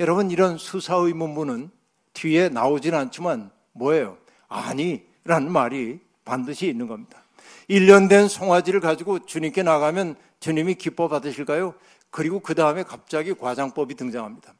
여러분, 0.00 0.30
이런 0.30 0.58
수사의문문은 0.58 1.70
뒤에 2.12 2.48
나오진 2.48 2.94
않지만 2.94 3.50
뭐예요? 3.72 4.16
아니라는 4.48 5.50
말이 5.50 6.00
반드시 6.24 6.66
있는 6.66 6.86
겁니다. 6.88 7.22
1년 7.68 8.08
된 8.08 8.28
송아지를 8.28 8.80
가지고 8.80 9.24
주님께 9.24 9.62
나가면 9.62 10.16
주님이 10.40 10.74
기뻐 10.74 11.08
받으실까요? 11.08 11.74
그리고 12.10 12.40
그 12.40 12.54
다음에 12.54 12.82
갑자기 12.82 13.34
과장법이 13.34 13.94
등장합니다. 13.94 14.54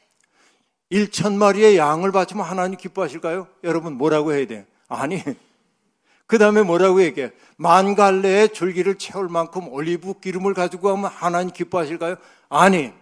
1천 0.90 1.34
마리의 1.34 1.76
양을 1.76 2.12
바치면 2.12 2.44
하나님 2.44 2.78
기뻐하실까요? 2.78 3.48
여러분 3.64 3.94
뭐라고 3.94 4.32
해야 4.32 4.46
돼요? 4.46 4.64
아니. 4.88 5.22
그 6.26 6.38
다음에 6.38 6.62
뭐라고 6.62 7.02
얘기해? 7.02 7.30
만 7.56 7.94
갈래의 7.94 8.52
줄기를 8.52 8.96
채울 8.96 9.28
만큼 9.28 9.68
올리브 9.68 10.20
기름을 10.20 10.54
가지고 10.54 10.88
가면 10.90 11.10
하나님 11.10 11.52
기뻐하실까요? 11.52 12.16
아니. 12.48 12.92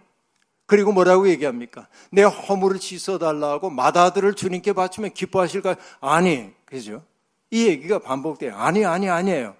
그리고 0.67 0.91
뭐라고 0.91 1.27
얘기합니까? 1.29 1.87
내 2.11 2.23
허물을 2.23 2.79
씻어달라고 2.79 3.69
마다들을 3.69 4.33
주님께 4.33 4.73
바치면 4.73 5.13
기뻐하실까요? 5.13 5.75
아니. 6.01 6.51
그죠? 6.65 7.03
이 7.51 7.67
얘기가 7.67 7.99
반복돼요. 7.99 8.55
아니, 8.55 8.85
아니, 8.85 9.09
아니에요. 9.09 9.55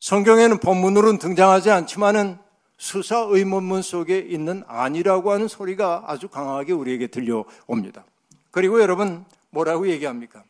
성경에는 0.00 0.58
본문으로는 0.58 1.18
등장하지 1.18 1.70
않지만은 1.70 2.38
수사 2.84 3.20
의문문 3.20 3.80
속에 3.80 4.18
있는 4.18 4.62
아니라고 4.66 5.32
하는 5.32 5.48
소리가 5.48 6.04
아주 6.06 6.28
강하게 6.28 6.74
우리에게 6.74 7.06
들려옵니다. 7.06 8.04
그리고 8.50 8.78
여러분 8.82 9.24
뭐라고 9.48 9.88
얘기합니까? 9.88 10.44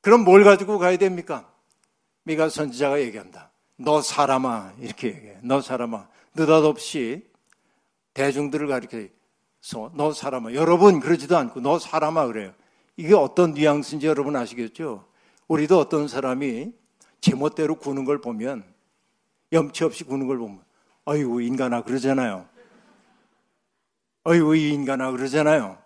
그럼 0.00 0.24
뭘 0.24 0.42
가지고 0.42 0.78
가야 0.78 0.96
됩니까? 0.96 1.46
미가 2.22 2.48
선지자가 2.48 3.02
얘기한다. 3.02 3.50
너 3.76 4.00
사람아 4.00 4.72
이렇게 4.78 5.08
얘기해. 5.08 5.36
너 5.42 5.60
사람아 5.60 6.08
느닷없이 6.34 7.26
대중들을 8.14 8.66
가리켜서 8.66 9.92
너 9.92 10.14
사람아 10.14 10.54
여러분 10.54 10.98
그러지도 10.98 11.36
않고 11.36 11.60
너 11.60 11.78
사람아 11.78 12.28
그래요. 12.28 12.54
이게 12.96 13.12
어떤 13.12 13.52
뉘앙스인지 13.52 14.06
여러분 14.06 14.34
아시겠죠? 14.34 15.04
우리도 15.46 15.78
어떤 15.78 16.08
사람이 16.08 16.72
제멋대로 17.20 17.74
구는 17.74 18.06
걸 18.06 18.22
보면 18.22 18.64
염치 19.52 19.84
없이 19.84 20.04
구는 20.04 20.26
걸 20.26 20.38
보면 20.38 20.71
아이고 21.04 21.40
인간아 21.40 21.82
그러잖아요. 21.82 22.46
아이고 24.24 24.54
이 24.54 24.70
인간아 24.70 25.10
그러잖아요. 25.10 25.78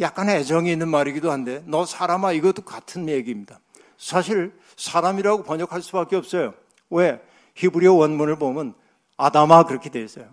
약간 0.00 0.28
애정이 0.28 0.72
있는 0.72 0.88
말이기도 0.88 1.30
한데 1.30 1.62
너 1.66 1.84
사람아 1.84 2.32
이것도 2.32 2.62
같은 2.62 3.08
얘기입니다. 3.08 3.60
사실 3.96 4.52
사람이라고 4.76 5.44
번역할 5.44 5.82
수밖에 5.82 6.16
없어요. 6.16 6.54
왜? 6.88 7.20
히브리어 7.54 7.92
원문을 7.94 8.36
보면 8.36 8.74
아담아 9.16 9.64
그렇게 9.64 9.90
되어 9.90 10.02
있어요. 10.02 10.26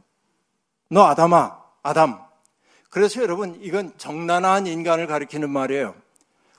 너 0.90 1.06
아담아, 1.06 1.62
아담. 1.84 2.20
그래서 2.90 3.22
여러분 3.22 3.60
이건 3.62 3.92
정난한 3.98 4.66
인간을 4.66 5.08
가리키는 5.08 5.50
말이에요. 5.50 5.94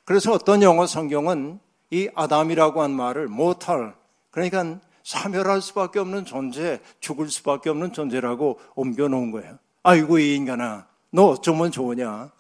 그래서 0.05 0.33
어떤 0.33 0.63
영어 0.63 0.87
성경은 0.87 1.59
이 1.91 2.11
아담이라고 2.15 2.83
한 2.83 2.91
말을 2.91 3.29
모탈 3.29 3.95
그러니까 4.31 4.79
사멸할 5.09 5.63
수밖에 5.63 6.01
없는 6.01 6.27
존재, 6.27 6.83
죽을 7.01 7.31
수밖에 7.31 7.71
없는 7.71 7.95
존재라고 7.95 8.61
옮겨놓은 8.75 9.31
거예요. 9.31 9.59
아이고, 9.83 10.19
이 10.19 10.35
인간아, 10.37 10.87
너 11.11 11.29
어쩌면 11.29 11.71
좋으냐? 11.71 12.31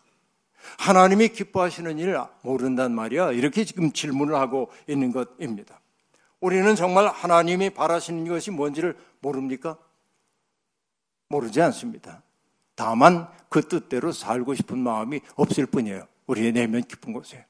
하나님이 0.78 1.30
기뻐하시는 1.30 1.98
일 1.98 2.18
모른단 2.42 2.92
말이야. 2.92 3.32
이렇게 3.32 3.64
지금 3.64 3.90
질문을 3.90 4.34
하고 4.34 4.70
있는 4.86 5.12
것입니다. 5.12 5.80
우리는 6.40 6.76
정말 6.76 7.06
하나님이 7.06 7.70
바라시는 7.70 8.28
것이 8.28 8.50
뭔지를 8.50 8.98
모릅니까? 9.20 9.78
모르지 11.30 11.62
않습니다. 11.62 12.22
다만 12.74 13.28
그 13.48 13.66
뜻대로 13.66 14.12
살고 14.12 14.54
싶은 14.54 14.78
마음이 14.78 15.22
없을 15.36 15.64
뿐이에요. 15.64 16.06
우리의 16.26 16.52
내면 16.52 16.82
깊은 16.82 17.14
곳에. 17.14 17.46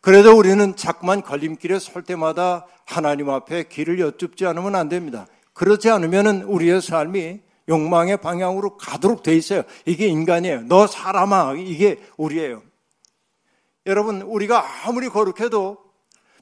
그래도 0.00 0.36
우리는 0.36 0.76
자꾸만 0.76 1.22
걸림길에 1.22 1.78
설 1.78 2.02
때마다 2.02 2.66
하나님 2.84 3.30
앞에 3.30 3.64
길을 3.64 4.00
여쭙지 4.00 4.46
않으면 4.46 4.74
안 4.74 4.88
됩니다. 4.88 5.26
그렇지 5.52 5.90
않으면 5.90 6.42
우리의 6.42 6.80
삶이 6.80 7.40
욕망의 7.68 8.18
방향으로 8.18 8.76
가도록 8.76 9.22
돼 9.22 9.34
있어요. 9.34 9.62
이게 9.84 10.06
인간이에요. 10.06 10.62
너 10.62 10.86
사람아, 10.86 11.54
이게 11.58 12.00
우리예요. 12.16 12.62
여러분, 13.86 14.22
우리가 14.22 14.86
아무리 14.86 15.08
거룩해도 15.08 15.78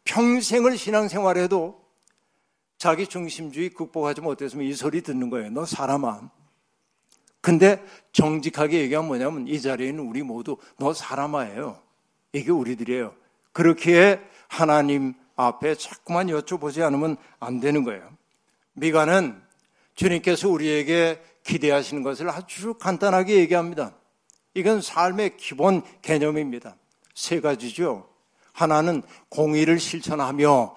평생을 0.05 0.77
신앙생활해도 0.77 1.81
자기 2.79 3.07
중심주의 3.07 3.70
극복하지 3.70 4.20
못했으면 4.20 4.66
이 4.66 4.75
소리 4.75 5.03
듣는 5.03 5.31
거예요. 5.31 5.51
너 5.51 5.64
사람아. 5.64 6.31
근데 7.40 7.83
정직하게 8.12 8.81
얘기하면 8.81 9.09
뭐냐면 9.09 9.49
이 9.49 9.61
자리에 9.61 9.88
있는 9.88 10.05
우리 10.07 10.22
모두 10.22 10.57
너 10.79 10.92
사람아예요. 10.92 11.81
이게 12.33 12.51
우리들이에요. 12.51 13.14
그렇게 13.57 14.21
하나님 14.49 15.14
앞에 15.35 15.77
자꾸만 15.77 16.27
여쭤보지 16.27 16.83
않으면 16.83 17.16
안 17.40 17.59
되는 17.59 17.85
거예요. 17.85 18.07
미가는 18.75 19.42
주님께서 19.95 20.51
우리에게 20.51 21.23
기대하시는 21.42 22.03
것을 22.03 22.29
아주 22.29 22.75
간단하게 22.75 23.37
얘기합니다. 23.37 23.95
이건 24.53 24.83
삶의 24.83 25.38
기본 25.38 25.81
개념입니다. 26.03 26.77
세 27.14 27.40
가지죠. 27.40 28.07
하나는 28.53 29.03
공의를 29.31 29.79
실천하며 29.81 30.77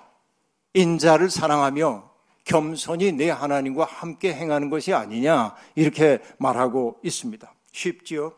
인자를 0.73 1.29
사랑하며 1.29 2.09
겸손히 2.45 3.11
내 3.11 3.29
하나님과 3.29 3.83
함께 3.83 4.33
행하는 4.33 4.69
것이 4.69 4.93
아니냐 4.93 5.53
이렇게 5.75 6.19
말하고 6.37 6.97
있습니다. 7.03 7.53
쉽지요? 7.73 8.31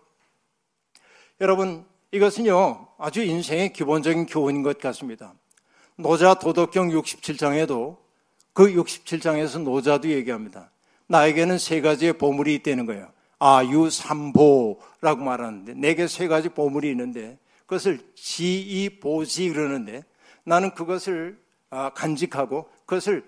여러분 1.39 1.90
이것은요, 2.13 2.88
아주 2.97 3.24
인생의 3.24 3.71
기본적인 3.71 4.26
교훈인 4.26 4.63
것 4.63 4.78
같습니다. 4.80 5.34
노자 5.95 6.34
도덕경 6.34 6.89
67장에도 6.89 7.97
그 8.52 8.74
67장에서 8.74 9.63
노자도 9.63 10.10
얘기합니다. 10.10 10.71
나에게는 11.08 11.58
세 11.58 11.80
가지의 11.80 12.13
보물이 12.13 12.54
있다는 12.56 12.86
거예요. 12.86 13.10
아유, 13.39 13.89
삼보라고 13.89 15.24
말하는데, 15.24 15.74
내게 15.76 16.08
세 16.08 16.28
가지 16.28 16.50
보물이 16.50 16.89
있는데, 16.91 17.38
그것을 17.65 18.00
지이 18.15 19.00
보시 19.00 19.50
그러는데, 19.50 20.04
나는 20.43 20.74
그것을 20.74 21.39
아, 21.69 21.91
간직하고, 21.91 22.69
그것을 22.86 23.24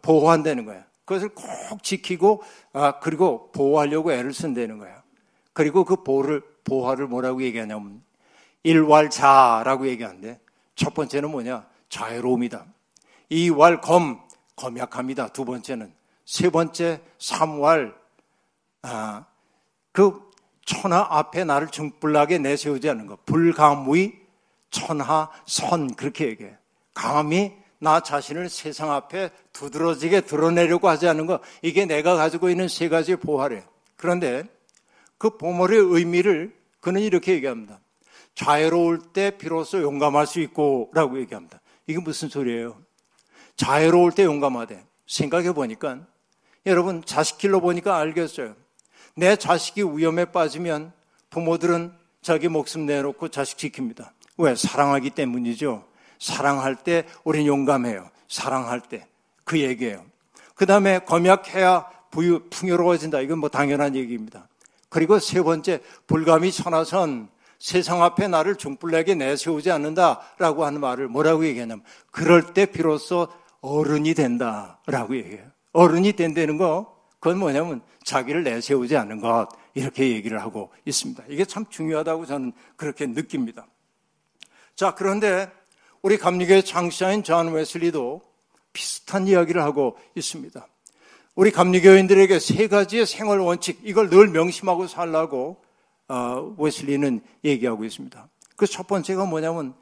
보호한다는 0.00 0.64
거예요. 0.64 0.82
그것을 1.04 1.28
꼭 1.28 1.82
지키고, 1.82 2.42
아, 2.72 2.98
그리고 3.00 3.52
보호하려고 3.52 4.12
애를 4.12 4.32
쓴다는 4.32 4.78
거예요. 4.78 4.96
그리고 5.52 5.84
그 5.84 6.02
보호를 6.02 6.42
보화를 6.68 7.06
뭐라고 7.06 7.42
얘기하냐면 7.42 8.02
일왈자라고 8.62 9.88
얘기하는데 9.88 10.40
첫 10.74 10.94
번째는 10.94 11.30
뭐냐? 11.30 11.66
자유로움이다. 11.88 12.66
이왈 13.30 13.80
검 13.80 14.20
검약합니다. 14.56 15.28
두 15.28 15.44
번째는 15.44 15.92
세 16.24 16.50
번째 16.50 17.00
삼왈 17.18 17.96
아, 18.82 19.24
그 19.92 20.28
천하 20.64 21.06
앞에 21.10 21.44
나를 21.44 21.68
증불나게 21.68 22.38
내세우지 22.38 22.88
않는 22.90 23.06
것. 23.06 23.24
불가무의 23.24 24.20
천하 24.70 25.30
선 25.46 25.94
그렇게 25.94 26.26
얘기해. 26.26 26.56
감히 26.94 27.52
나 27.78 28.00
자신을 28.00 28.48
세상 28.48 28.92
앞에 28.92 29.30
두드러지게 29.52 30.22
드러내려고 30.22 30.88
하지 30.88 31.08
않는 31.08 31.26
것. 31.26 31.40
이게 31.62 31.86
내가 31.86 32.16
가지고 32.16 32.50
있는 32.50 32.68
세 32.68 32.88
가지의 32.88 33.18
보화래. 33.18 33.64
그런데 33.96 34.44
그 35.16 35.36
보물의 35.36 35.78
의미를 35.78 36.57
그는 36.80 37.00
이렇게 37.00 37.32
얘기합니다. 37.32 37.80
자유로울 38.34 39.00
때 39.12 39.32
비로소 39.36 39.82
용감할 39.82 40.26
수 40.26 40.40
있고 40.40 40.90
라고 40.94 41.18
얘기합니다. 41.20 41.60
이게 41.86 41.98
무슨 41.98 42.28
소리예요? 42.28 42.78
자유로울 43.56 44.12
때 44.12 44.24
용감하대. 44.24 44.84
생각해 45.06 45.52
보니까 45.52 46.06
여러분 46.66 47.02
자식 47.04 47.38
길러 47.38 47.60
보니까 47.60 47.96
알겠어요. 47.96 48.54
내 49.16 49.36
자식이 49.36 49.82
위험에 49.82 50.26
빠지면 50.26 50.92
부모들은 51.30 51.92
자기 52.22 52.48
목숨 52.48 52.86
내놓고 52.86 53.28
자식 53.28 53.56
지킵니다. 53.56 54.10
왜? 54.36 54.54
사랑하기 54.54 55.10
때문이죠. 55.10 55.84
사랑할 56.20 56.76
때 56.76 57.04
우린 57.24 57.46
용감해요. 57.46 58.10
사랑할 58.28 58.80
때. 58.80 59.06
그 59.44 59.58
얘기예요. 59.58 60.04
그 60.54 60.66
다음에 60.66 60.98
검약해야 61.00 61.86
부유, 62.10 62.48
풍요로워진다. 62.50 63.20
이건 63.20 63.38
뭐 63.38 63.48
당연한 63.48 63.96
얘기입니다. 63.96 64.48
그리고 64.88 65.18
세 65.18 65.42
번째, 65.42 65.80
불감이 66.06 66.50
천하선 66.52 67.28
세상 67.58 68.02
앞에 68.02 68.28
나를 68.28 68.56
중불내게 68.56 69.14
내세우지 69.14 69.70
않는다라고 69.70 70.64
하는 70.64 70.80
말을 70.80 71.08
뭐라고 71.08 71.44
얘기하냐면 71.44 71.84
그럴 72.10 72.54
때 72.54 72.66
비로소 72.66 73.28
어른이 73.60 74.14
된다라고 74.14 75.16
얘기해요. 75.16 75.44
어른이 75.72 76.12
된다는 76.12 76.56
거 76.56 76.96
그건 77.20 77.38
뭐냐면 77.38 77.82
자기를 78.04 78.44
내세우지 78.44 78.96
않는 78.96 79.20
것 79.20 79.48
이렇게 79.74 80.10
얘기를 80.10 80.40
하고 80.40 80.70
있습니다. 80.84 81.24
이게 81.28 81.44
참 81.44 81.66
중요하다고 81.68 82.26
저는 82.26 82.52
그렇게 82.76 83.06
느낍니다. 83.06 83.66
자, 84.76 84.94
그런데 84.94 85.50
우리 86.00 86.16
감리교의 86.16 86.64
창시자인 86.64 87.24
존 87.24 87.52
웨슬리도 87.52 88.22
비슷한 88.72 89.26
이야기를 89.26 89.62
하고 89.62 89.98
있습니다. 90.14 90.66
우리 91.38 91.52
감리교인들에게 91.52 92.40
세 92.40 92.66
가지의 92.66 93.06
생활 93.06 93.38
원칙, 93.38 93.78
이걸 93.84 94.10
늘 94.10 94.26
명심하고 94.26 94.88
살라고 94.88 95.62
어, 96.08 96.56
웨슬리는 96.58 97.20
얘기하고 97.44 97.84
있습니다. 97.84 98.28
그 98.56 98.66
첫 98.66 98.88
번째가 98.88 99.24
뭐냐면 99.24 99.72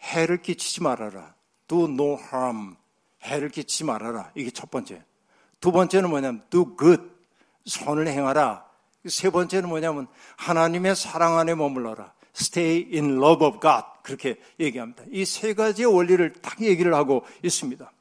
해를 0.00 0.40
끼치지 0.40 0.82
말아라. 0.82 1.34
Do 1.68 1.84
no 1.84 2.18
harm. 2.32 2.76
해를 3.22 3.50
끼치지 3.50 3.84
말아라. 3.84 4.30
이게 4.34 4.50
첫 4.50 4.70
번째. 4.70 5.02
두 5.60 5.72
번째는 5.72 6.08
뭐냐면 6.08 6.42
do 6.48 6.74
good. 6.78 7.02
선을 7.66 8.08
행하라. 8.08 8.64
세 9.06 9.28
번째는 9.28 9.68
뭐냐면 9.68 10.06
하나님의 10.38 10.96
사랑 10.96 11.36
안에 11.38 11.54
머물러라. 11.54 12.14
Stay 12.34 12.88
in 12.94 13.18
love 13.22 13.46
of 13.46 13.60
God. 13.60 13.84
그렇게 14.02 14.36
얘기합니다. 14.58 15.04
이 15.12 15.26
세 15.26 15.52
가지의 15.52 15.84
원리를 15.94 16.32
딱 16.40 16.62
얘기를 16.62 16.94
하고 16.94 17.26
있습니다. 17.42 17.92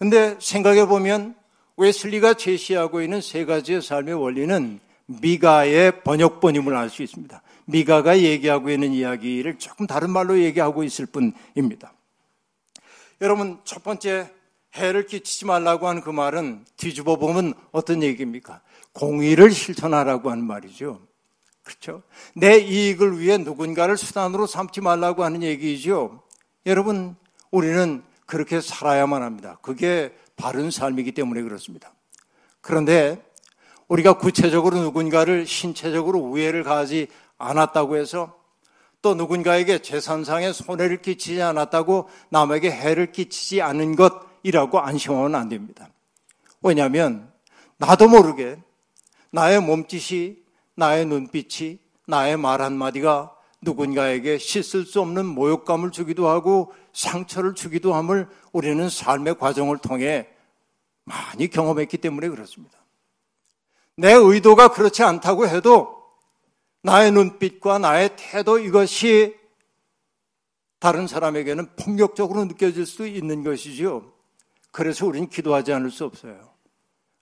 근데 0.00 0.36
생각해 0.40 0.86
보면 0.86 1.40
웨슬리가 1.76 2.34
제시하고 2.34 3.02
있는 3.02 3.20
세 3.20 3.44
가지의 3.44 3.82
삶의 3.82 4.14
원리는 4.14 4.80
미가의 5.06 6.02
번역본임을 6.02 6.76
알 6.76 6.88
수 6.90 7.02
있습니다. 7.02 7.42
미가가 7.66 8.20
얘기하고 8.20 8.70
있는 8.70 8.92
이야기를 8.92 9.58
조금 9.58 9.86
다른 9.86 10.10
말로 10.10 10.38
얘기하고 10.38 10.84
있을 10.84 11.06
뿐입니다. 11.06 11.92
여러분, 13.20 13.60
첫 13.64 13.82
번째 13.82 14.30
해를 14.74 15.06
끼치지 15.06 15.46
말라고 15.46 15.86
하는 15.86 16.02
그 16.02 16.10
말은 16.10 16.64
뒤집어 16.76 17.16
보면 17.16 17.54
어떤 17.70 18.02
얘기입니까? 18.02 18.62
공의를 18.92 19.52
실천하라고 19.52 20.30
하는 20.30 20.44
말이죠. 20.44 21.00
그렇죠? 21.62 22.02
내 22.34 22.58
이익을 22.58 23.20
위해 23.20 23.38
누군가를 23.38 23.96
수단으로 23.96 24.46
삼지 24.46 24.80
말라고 24.80 25.24
하는 25.24 25.42
얘기죠. 25.42 26.22
여러분, 26.66 27.16
우리는 27.50 28.02
그렇게 28.26 28.60
살아야만 28.60 29.22
합니다. 29.22 29.58
그게 29.62 30.12
바른 30.42 30.72
삶이기 30.72 31.12
때문에 31.12 31.40
그렇습니다. 31.42 31.94
그런데 32.60 33.24
우리가 33.86 34.18
구체적으로 34.18 34.76
누군가를 34.80 35.46
신체적으로 35.46 36.18
우애를 36.18 36.64
가하지 36.64 37.06
않았다고 37.38 37.96
해서 37.96 38.36
또 39.02 39.14
누군가에게 39.14 39.82
재산상의 39.82 40.52
손해를 40.52 41.00
끼치지 41.00 41.40
않았다고 41.40 42.08
남에게 42.30 42.72
해를 42.72 43.12
끼치지 43.12 43.62
않은 43.62 43.94
것이라고 43.94 44.80
안심하면 44.80 45.36
안 45.36 45.48
됩니다. 45.48 45.88
왜냐하면 46.60 47.30
나도 47.76 48.08
모르게 48.08 48.58
나의 49.30 49.60
몸짓이, 49.60 50.38
나의 50.74 51.06
눈빛이, 51.06 51.78
나의 52.08 52.36
말 52.36 52.62
한마디가 52.62 53.32
누군가에게 53.60 54.38
씻을 54.38 54.86
수 54.86 55.00
없는 55.00 55.24
모욕감을 55.24 55.92
주기도 55.92 56.28
하고 56.28 56.72
상처를 56.92 57.54
주기도 57.54 57.94
함을 57.94 58.28
우리는 58.50 58.88
삶의 58.88 59.38
과정을 59.38 59.78
통해 59.78 60.31
많이 61.04 61.48
경험했기 61.48 61.98
때문에 61.98 62.28
그렇습니다. 62.28 62.78
내 63.96 64.12
의도가 64.12 64.68
그렇지 64.68 65.02
않다고 65.02 65.48
해도 65.48 66.02
나의 66.82 67.12
눈빛과 67.12 67.78
나의 67.78 68.10
태도 68.16 68.58
이것이 68.58 69.36
다른 70.78 71.06
사람에게는 71.06 71.76
폭력적으로 71.76 72.44
느껴질 72.44 72.86
수 72.86 73.06
있는 73.06 73.44
것이지요. 73.44 74.12
그래서 74.72 75.06
우리는 75.06 75.28
기도하지 75.28 75.72
않을 75.72 75.90
수 75.90 76.04
없어요. 76.04 76.50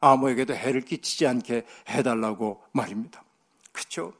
아무에게도 0.00 0.54
해를 0.54 0.80
끼치지 0.80 1.26
않게 1.26 1.66
해달라고 1.90 2.62
말입니다. 2.72 3.22
그렇죠? 3.72 4.14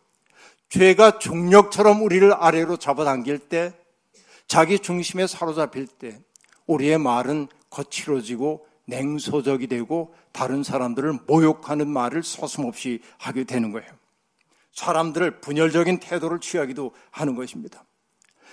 죄가 0.69 1.19
중력처럼 1.19 2.03
우리를 2.03 2.33
아래로 2.33 2.77
잡아당길 2.77 3.39
때, 3.39 3.73
자기 4.47 4.79
중심에 4.79 5.27
사로잡힐 5.27 5.87
때, 5.87 6.21
우리의 6.67 6.99
말은 6.99 7.49
거칠어지고 7.71 8.67
냉소적이 8.91 9.69
되고 9.69 10.15
다른 10.33 10.63
사람들을 10.63 11.21
모욕하는 11.27 11.89
말을 11.89 12.23
서슴없이 12.23 13.01
하게 13.19 13.45
되는 13.45 13.73
거예요. 13.73 13.89
사람들을 14.73 15.41
분열적인 15.41 16.01
태도를 16.01 16.41
취하기도 16.41 16.93
하는 17.11 17.35
것입니다. 17.35 17.85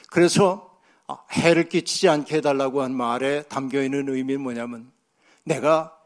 그래서 0.09 0.77
아, 1.07 1.17
해를 1.31 1.69
끼치지 1.69 2.09
않게 2.09 2.37
해달라고 2.37 2.81
한 2.81 2.93
말에 2.93 3.43
담겨 3.43 3.81
있는 3.81 4.09
의미는 4.09 4.41
뭐냐면 4.41 4.91
내가 5.43 5.97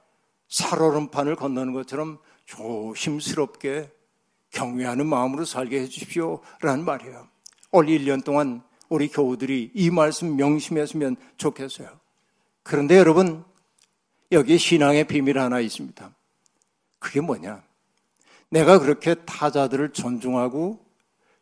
살얼음판을 0.49 1.35
건너는 1.35 1.73
것처럼 1.73 2.19
조심스럽게 2.45 3.89
경외하는 4.51 5.07
마음으로 5.07 5.45
살게 5.45 5.81
해주십시오. 5.81 6.41
라는 6.61 6.85
말이에요. 6.85 7.27
올 7.71 7.85
1년 7.87 8.23
동안 8.23 8.61
우리 8.89 9.07
교우들이 9.07 9.71
이 9.73 9.89
말씀 9.89 10.35
명심했으면 10.35 11.15
좋겠어요. 11.37 11.89
그런데 12.61 12.97
여러분, 12.97 13.43
여기 14.31 14.57
신앙의 14.57 15.05
비밀 15.05 15.37
하나 15.39 15.59
있습니다. 15.59 16.13
그게 16.99 17.19
뭐냐? 17.19 17.63
내가 18.49 18.79
그렇게 18.79 19.15
타자들을 19.15 19.91
존중하고 19.93 20.85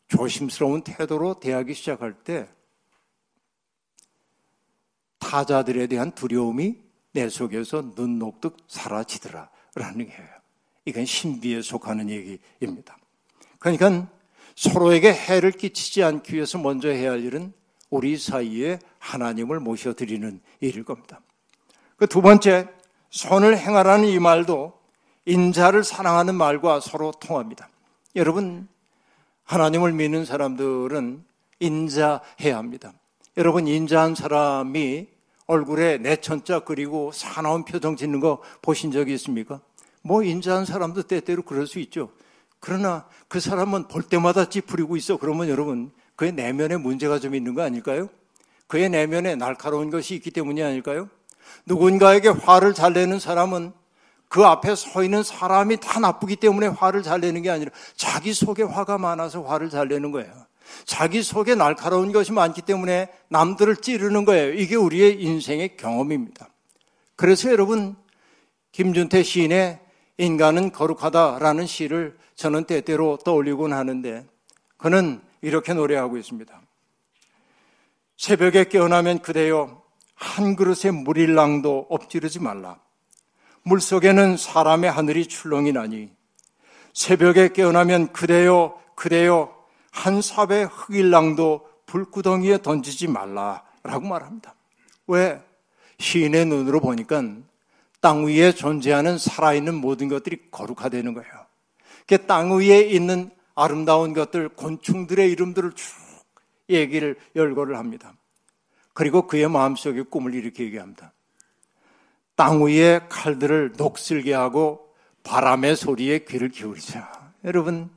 조심스러운 0.08 0.82
태도로 0.82 1.40
대하기 1.40 1.74
시작할 1.74 2.14
때 2.24 2.50
타자들에 5.20 5.88
대한 5.88 6.12
두려움이 6.12 6.78
내 7.12 7.30
속에서 7.30 7.94
눈 7.94 8.18
녹듯 8.18 8.56
사라지더라. 8.68 9.50
라는 9.76 10.08
거예요. 10.08 10.30
이건 10.86 11.06
신비에 11.06 11.62
속하는 11.62 12.10
얘기입니다. 12.10 12.98
그러니까 13.60 14.08
서로에게 14.56 15.14
해를 15.14 15.52
끼치지 15.52 16.04
않기 16.04 16.34
위해서 16.34 16.58
먼저 16.58 16.90
해야 16.90 17.12
할 17.12 17.24
일은 17.24 17.54
우리 17.90 18.18
사이에 18.18 18.80
하나님을 18.98 19.60
모셔드리는 19.60 20.42
일일 20.60 20.84
겁니다. 20.84 21.22
그 21.98 22.08
두 22.08 22.22
번째, 22.22 22.68
손을 23.10 23.58
행하라는 23.58 24.08
이 24.08 24.20
말도 24.20 24.74
인자를 25.26 25.84
사랑하는 25.84 26.36
말과 26.36 26.80
서로 26.80 27.12
통합니다. 27.12 27.70
여러분, 28.16 28.68
하나님을 29.44 29.94
믿는 29.94 30.26
사람들은 30.26 31.24
인자해야 31.60 32.58
합니다. 32.58 32.94
여러분, 33.38 33.68
인자한 33.68 34.16
사람이 34.16 35.08
얼굴에 35.48 35.98
내천자 35.98 36.60
그리고 36.60 37.12
사나운 37.12 37.66
표정 37.66 37.96
짓는 37.96 38.20
거 38.20 38.42
보신 38.62 38.92
적이 38.92 39.14
있습니까? 39.16 39.60
뭐 40.02 40.24
인자한 40.24 40.66
사람도 40.66 41.04
때때로 41.04 41.42
그럴 41.42 41.66
수 41.68 41.80
있죠. 41.80 42.12
그러나 42.60 43.08
그 43.28 43.40
사람은 43.40 43.88
볼 43.88 44.04
때마다 44.04 44.50
찌푸리고 44.50 44.98
있어. 44.98 45.18
그러면 45.18 45.50
여러분, 45.50 45.92
그의 46.16 46.34
내면에 46.34 46.78
문제가 46.78 47.20
좀 47.20 47.34
있는 47.34 47.56
거 47.56 47.64
아닐까요? 47.64 48.10
그의 48.68 48.90
내면에 48.90 49.36
날카로운 49.36 49.90
것이 49.90 50.16
있기 50.16 50.32
때문이 50.32 50.62
아닐까요? 50.62 51.10
누군가에게 51.66 52.30
화를 52.30 52.74
잘 52.74 52.94
내는 52.94 53.20
사람은 53.20 53.74
그 54.28 54.46
앞에 54.46 54.76
서 54.76 55.04
있는 55.04 55.24
사람이 55.24 55.78
다 55.78 56.00
나쁘기 56.00 56.36
때문에 56.36 56.68
화를 56.68 57.02
잘 57.04 57.20
내는 57.20 57.42
게 57.42 57.50
아니라 57.50 57.72
자기 57.96 58.34
속에 58.34 58.64
화가 58.64 58.98
많아서 58.98 59.42
화를 59.42 59.70
잘 59.70 59.88
내는 59.88 60.12
거예요. 60.12 60.32
자기 60.86 61.24
속에 61.24 61.56
날카로운 61.56 62.12
것이 62.12 62.32
많기 62.32 62.62
때문에 62.62 63.10
남들을 63.30 63.78
찌르는 63.78 64.26
거예요. 64.26 64.54
이게 64.54 64.76
우리의 64.76 65.22
인생의 65.22 65.78
경험입니다. 65.78 66.48
그래서 67.16 67.52
여러분, 67.52 67.96
김준태 68.72 69.24
시인의 69.24 69.80
인간은 70.18 70.72
거룩하다라는 70.72 71.66
시를 71.66 72.18
저는 72.36 72.66
때때로 72.66 73.18
떠올리곤 73.18 73.74
하는데 73.74 74.26
그는 74.78 75.22
이렇게 75.42 75.74
노래하고 75.74 76.18
있습니다. 76.18 76.62
새벽에 78.16 78.66
깨어나면 78.66 79.20
그대여 79.20 79.79
한 80.20 80.58
그릇의 80.58 80.92
물일랑도 80.92 81.88
엎지르지 81.90 82.40
말라. 82.40 82.78
물 83.64 83.80
속에는 83.80 84.36
사람의 84.36 84.92
하늘이 84.92 85.28
출렁이 85.28 85.72
나니 85.72 86.12
새벽에 86.94 87.50
깨어나면 87.50 88.12
그대여 88.12 88.78
그대여 88.96 89.56
한 89.92 90.22
삽의 90.22 90.66
흙일랑도 90.66 91.68
불구덩이에 91.86 92.62
던지지 92.62 93.08
말라라고 93.08 94.02
말합니다. 94.02 94.54
왜? 95.08 95.42
시인의 96.00 96.46
눈으로 96.46 96.82
보니까 96.82 97.24
땅 98.02 98.26
위에 98.26 98.52
존재하는 98.52 99.18
살아있는 99.18 99.74
모든 99.74 100.10
것들이 100.10 100.52
거룩하다는 100.52 101.14
거예요. 101.14 101.32
땅 102.28 102.58
위에 102.58 102.82
있는 102.82 103.32
아름다운 103.56 104.14
것들, 104.14 104.50
곤충들의 104.50 105.32
이름들을 105.32 105.74
쭉 105.74 105.86
얘기를 106.70 107.18
열거를 107.36 107.78
합니다. 107.78 108.14
그리고 109.00 109.28
그의 109.28 109.50
마음속에 109.50 110.02
꿈을 110.02 110.34
이렇게 110.34 110.66
얘기합니다. 110.66 111.14
땅 112.36 112.62
위에 112.62 113.00
칼들을 113.08 113.76
녹슬게 113.78 114.34
하고 114.34 114.94
바람의 115.24 115.78
소리에 115.78 116.26
귀를 116.26 116.50
기울이자. 116.50 117.10
여러분, 117.46 117.90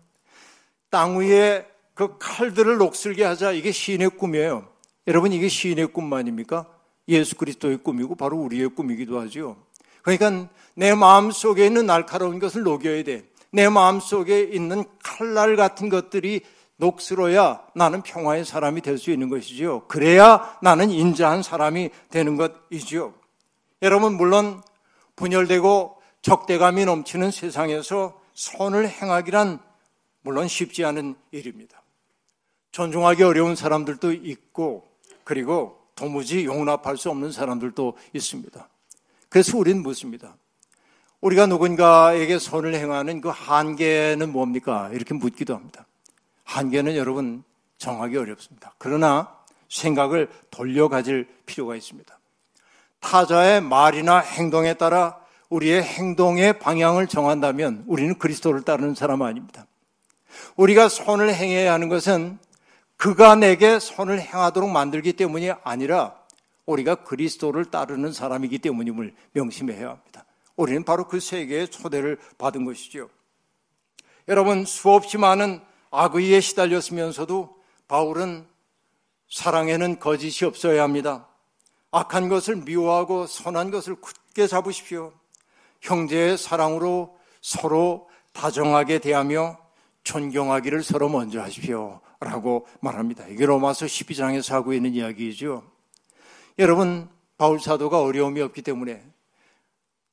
땅 0.90 1.18
위에 1.18 1.66
그 1.94 2.18
칼들을 2.20 2.76
녹슬게 2.76 3.24
하자. 3.24 3.50
이게 3.50 3.72
시인의 3.72 4.10
꿈이에요. 4.10 4.68
여러분, 5.08 5.32
이게 5.32 5.48
시인의 5.48 5.88
꿈만입니까? 5.88 6.68
예수 7.08 7.34
그리스도의 7.34 7.78
꿈이고 7.78 8.14
바로 8.14 8.36
우리의 8.36 8.68
꿈이기도 8.68 9.18
하죠. 9.22 9.56
그러니까 10.02 10.48
내 10.76 10.94
마음 10.94 11.32
속에 11.32 11.66
있는 11.66 11.84
날카로운 11.84 12.38
것을 12.38 12.62
녹여야 12.62 13.02
돼. 13.02 13.24
내 13.50 13.68
마음 13.68 13.98
속에 13.98 14.42
있는 14.42 14.84
칼날 15.02 15.56
같은 15.56 15.88
것들이 15.88 16.42
녹슬어야 16.82 17.64
나는 17.76 18.02
평화의 18.02 18.44
사람이 18.44 18.80
될 18.80 18.98
수 18.98 19.10
있는 19.10 19.28
것이지요. 19.28 19.86
그래야 19.86 20.58
나는 20.62 20.90
인자한 20.90 21.42
사람이 21.42 21.90
되는 22.10 22.36
것이지요. 22.36 23.14
여러분, 23.82 24.16
물론 24.16 24.62
분열되고 25.16 25.96
적대감이 26.22 26.84
넘치는 26.84 27.30
세상에서 27.30 28.20
선을 28.34 28.88
행하기란 28.88 29.60
물론 30.22 30.48
쉽지 30.48 30.84
않은 30.84 31.14
일입니다. 31.30 31.82
존중하기 32.72 33.22
어려운 33.22 33.54
사람들도 33.54 34.12
있고, 34.12 34.88
그리고 35.24 35.78
도무지 35.94 36.44
용납할 36.44 36.96
수 36.96 37.10
없는 37.10 37.32
사람들도 37.32 37.96
있습니다. 38.12 38.68
그래서 39.28 39.56
우리는 39.56 39.82
묻습니다. 39.82 40.34
우리가 41.20 41.46
누군가에게 41.46 42.38
선을 42.38 42.74
행하는 42.74 43.20
그 43.20 43.28
한계는 43.28 44.32
뭡니까? 44.32 44.90
이렇게 44.92 45.14
묻기도 45.14 45.54
합니다. 45.54 45.86
한계는 46.52 46.96
여러분 46.96 47.42
정하기 47.78 48.16
어렵습니다. 48.16 48.74
그러나 48.76 49.34
생각을 49.70 50.28
돌려가질 50.50 51.26
필요가 51.46 51.74
있습니다. 51.74 52.18
타자의 53.00 53.62
말이나 53.62 54.18
행동에 54.18 54.74
따라 54.74 55.18
우리의 55.48 55.82
행동의 55.82 56.58
방향을 56.58 57.06
정한다면 57.06 57.84
우리는 57.86 58.18
그리스도를 58.18 58.62
따르는 58.62 58.94
사람 58.94 59.22
아닙니다. 59.22 59.66
우리가 60.56 60.88
선을 60.88 61.34
행해야 61.34 61.72
하는 61.72 61.88
것은 61.88 62.38
그가 62.98 63.34
내게 63.34 63.78
선을 63.78 64.20
행하도록 64.20 64.70
만들기 64.70 65.14
때문이 65.14 65.52
아니라 65.64 66.14
우리가 66.66 66.96
그리스도를 66.96 67.64
따르는 67.66 68.12
사람이기 68.12 68.58
때문임을 68.58 69.14
명심해야 69.32 69.88
합니다. 69.88 70.24
우리는 70.56 70.84
바로 70.84 71.08
그 71.08 71.18
세계의 71.18 71.68
초대를 71.68 72.18
받은 72.36 72.66
것이죠. 72.66 73.08
여러분 74.28 74.64
수없이 74.66 75.16
많은 75.16 75.71
악의에 75.92 76.40
시달렸으면서도 76.40 77.56
바울은 77.86 78.46
사랑에는 79.30 79.98
거짓이 79.98 80.46
없어야 80.46 80.82
합니다. 80.82 81.28
악한 81.90 82.28
것을 82.28 82.56
미워하고 82.56 83.26
선한 83.26 83.70
것을 83.70 83.96
굳게 83.96 84.46
잡으십시오. 84.46 85.12
형제의 85.82 86.38
사랑으로 86.38 87.16
서로 87.42 88.08
다정하게 88.32 88.98
대하며 88.98 89.58
존경하기를 90.04 90.82
서로 90.82 91.08
먼저 91.08 91.40
하십시오. 91.42 92.00
라고 92.20 92.66
말합니다. 92.80 93.26
이게 93.26 93.44
로마서 93.44 93.86
12장에서 93.86 94.52
하고 94.52 94.72
있는 94.72 94.94
이야기이죠. 94.94 95.62
여러분, 96.58 97.08
바울 97.36 97.60
사도가 97.60 98.00
어려움이 98.00 98.40
없기 98.40 98.62
때문에 98.62 99.02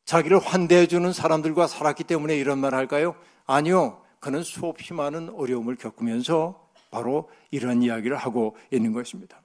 자기를 0.05 0.39
환대해주는 0.39 1.13
사람들과 1.13 1.67
살았기 1.67 2.03
때문에 2.03 2.35
이런 2.35 2.57
말 2.57 2.73
할까요? 2.73 3.15
아니요. 3.45 4.01
그는 4.19 4.43
수없이 4.43 4.93
많은 4.93 5.29
어려움을 5.29 5.75
겪으면서 5.75 6.67
바로 6.91 7.29
이런 7.51 7.81
이야기를 7.83 8.17
하고 8.17 8.57
있는 8.71 8.93
것입니다. 8.93 9.41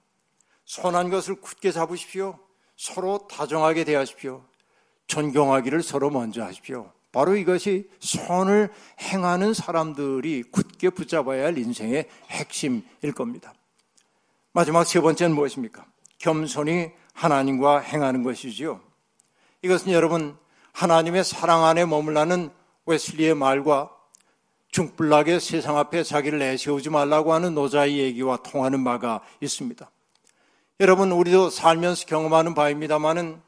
선한 0.65 1.09
것을 1.09 1.35
굳게 1.35 1.71
잡으십시오. 1.71 2.39
서로 2.75 3.27
다정하게 3.27 3.83
대하십시오. 3.83 4.43
존경하기를 5.07 5.83
서로 5.83 6.09
먼저 6.09 6.43
하십시오. 6.43 6.91
바로 7.11 7.37
이것이 7.37 7.89
선을 7.99 8.69
행하는 8.99 9.53
사람들이 9.53 10.43
굳게 10.51 10.89
붙잡아야 10.89 11.45
할 11.45 11.57
인생의 11.57 12.09
핵심일 12.29 13.13
겁니다. 13.15 13.53
마지막 14.51 14.83
세 14.83 14.99
번째는 14.99 15.33
무엇입니까? 15.35 15.85
겸손히 16.17 16.91
하나님과 17.13 17.79
행하는 17.79 18.23
것이지요. 18.23 18.81
이것은 19.61 19.93
여러분 19.93 20.37
하나님의 20.73 21.23
사랑 21.23 21.63
안에 21.63 21.85
머물라는 21.85 22.49
웨슬리의 22.85 23.35
말과 23.35 23.94
중불나게 24.75 25.39
세상 25.39 25.77
앞에 25.77 26.03
자기를 26.03 26.37
내세우지 26.39 26.89
말라고 26.89 27.31
하는 27.31 27.55
노자의 27.55 27.97
얘기와 27.97 28.35
통하는 28.35 28.83
바가 28.83 29.21
있습니다. 29.39 29.89
여러분, 30.81 31.13
우리도 31.13 31.49
살면서 31.49 32.05
경험하는 32.07 32.55
바입니다만은 32.55 33.39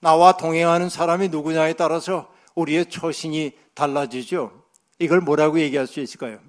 나와 0.00 0.36
동행하는 0.36 0.90
사람이 0.90 1.30
누구냐에 1.30 1.72
따라서 1.72 2.30
우리의 2.54 2.90
처신이 2.90 3.52
달라지죠. 3.72 4.52
이걸 4.98 5.22
뭐라고 5.22 5.60
얘기할 5.60 5.86
수 5.86 6.00
있을까요? 6.00 6.40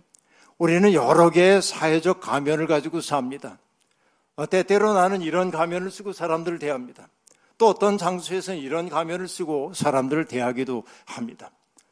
우리는 0.57 0.91
여러 0.91 1.29
개의 1.29 1.61
사회적 1.61 2.19
가면을 2.19 2.67
가지고 2.67 2.99
삽니다. 2.99 3.59
때때로 4.49 4.93
나는 4.93 5.21
이런 5.21 5.51
가면을 5.51 5.89
쓰고 5.89 6.11
사람들을 6.11 6.59
대합니다. 6.59 7.07
또 7.57 7.69
어떤 7.69 7.97
장소에서는 7.97 8.59
이런 8.59 8.89
가면을 8.89 9.29
쓰고 9.29 9.71
사람들을 9.73 10.25
대하기도 10.25 10.83
합니다. 11.05 11.49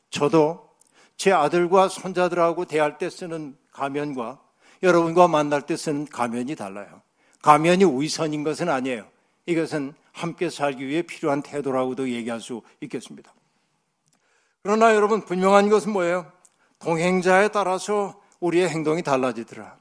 저도 0.09 0.74
제 1.17 1.31
아들과 1.31 1.87
손자들하고 1.87 2.65
대할 2.65 2.97
때 2.97 3.09
쓰는 3.09 3.57
가면과 3.71 4.39
여러분과 4.83 5.27
만날 5.27 5.61
때 5.61 5.75
쓰는 5.77 6.05
가면이 6.05 6.55
달라요. 6.55 7.01
가면이 7.41 7.85
위선인 7.85 8.43
것은 8.43 8.69
아니에요. 8.69 9.05
이것은 9.45 9.93
함께 10.11 10.49
살기 10.49 10.85
위해 10.87 11.01
필요한 11.01 11.41
태도라고도 11.41 12.09
얘기할 12.09 12.41
수 12.41 12.61
있겠습니다. 12.81 13.33
그러나 14.63 14.95
여러분 14.95 15.23
분명한 15.23 15.69
것은 15.69 15.91
뭐예요? 15.91 16.31
동행자에 16.79 17.49
따라서 17.49 18.19
우리의 18.39 18.69
행동이 18.69 19.03
달라지더라. 19.03 19.77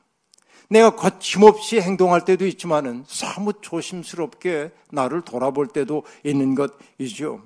내가 0.68 0.96
거침없이 0.96 1.80
행동할 1.80 2.24
때도 2.24 2.46
있지만은 2.46 3.04
사뭇 3.06 3.62
조심스럽게 3.62 4.72
나를 4.90 5.22
돌아볼 5.22 5.68
때도 5.68 6.04
있는 6.24 6.54
것이죠. 6.54 7.42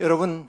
여러분, 0.00 0.48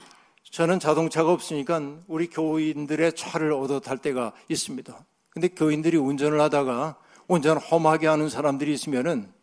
저는 0.54 0.80
자동차가 0.80 1.32
없으니까 1.32 1.82
우리 2.08 2.28
교인들의 2.28 3.14
차를 3.16 3.54
얻어 3.54 3.80
탈 3.80 3.98
때가 3.98 4.34
있습니다. 4.50 5.04
근데 5.32 5.48
교인들이 5.48 5.98
운전을 5.98 6.40
하다가 6.42 6.96
운전 7.28 7.58
험하게 7.58 8.06
하는 8.06 8.30
사람들이 8.30 8.72
있으면은 8.72 9.34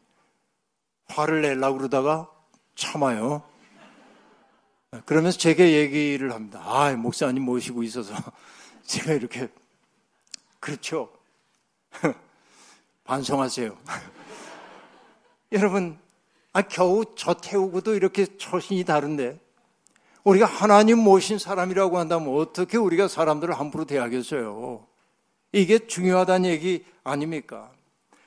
화를 1.09 1.43
내려고 1.43 1.79
그러다가 1.79 2.31
참아요. 2.77 3.43
그러면서 5.05 5.37
제게 5.37 5.73
얘기를 5.81 6.33
합니다. 6.33 6.63
아, 6.63 6.93
목사님 6.93 7.43
모시고 7.43 7.83
있어서 7.83 8.15
제가 8.87 9.13
이렇게 9.13 9.49
그렇죠. 10.61 11.11
반성하세요. 13.03 13.77
여러분, 15.51 15.99
아, 16.53 16.63
겨우 16.63 17.05
저 17.17 17.35
태우고도 17.35 17.97
이렇게 17.97 18.27
처신이 18.39 18.85
다른데, 18.85 19.41
우리가 20.25 20.47
하나님 20.47 20.99
모신 20.99 21.39
사람이라고 21.39 21.99
한다면 21.99 22.37
어떻게 22.37 22.77
우리가 22.77 23.09
사람들을 23.09 23.59
함부로 23.59 23.85
대하겠어요? 23.85 24.87
이게 25.53 25.87
중요하다는 25.87 26.51
얘기 26.51 26.85
아닙니까? 27.03 27.71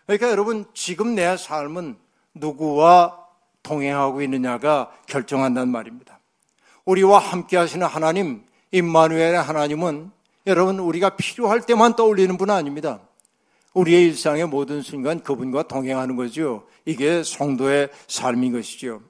그러니까 0.06 0.29
여러분, 0.29 0.65
지금 0.73 1.15
내 1.15 1.38
삶은 1.38 1.95
누구와 2.34 3.19
동행하고 3.62 4.21
있느냐가 4.21 4.91
결정한다는 5.08 5.69
말입니다. 5.69 6.19
우리와 6.86 7.19
함께 7.19 7.56
하시는 7.56 7.86
하나님, 7.88 8.43
임마누엘의 8.71 9.41
하나님은 9.41 10.12
여러분, 10.47 10.79
우리가 10.79 11.12
필요할 11.15 11.62
때만 11.62 11.95
떠올리는 11.95 12.38
분 12.38 12.49
아닙니다. 12.49 12.99
우리의 13.73 14.03
일상의 14.08 14.47
모든 14.47 14.82
순간 14.82 15.21
그분과 15.21 15.63
동행하는 15.63 16.15
거죠. 16.15 16.67
이게 16.86 17.23
성도의 17.23 17.89
삶인 18.08 18.51
것이죠. 18.51 19.01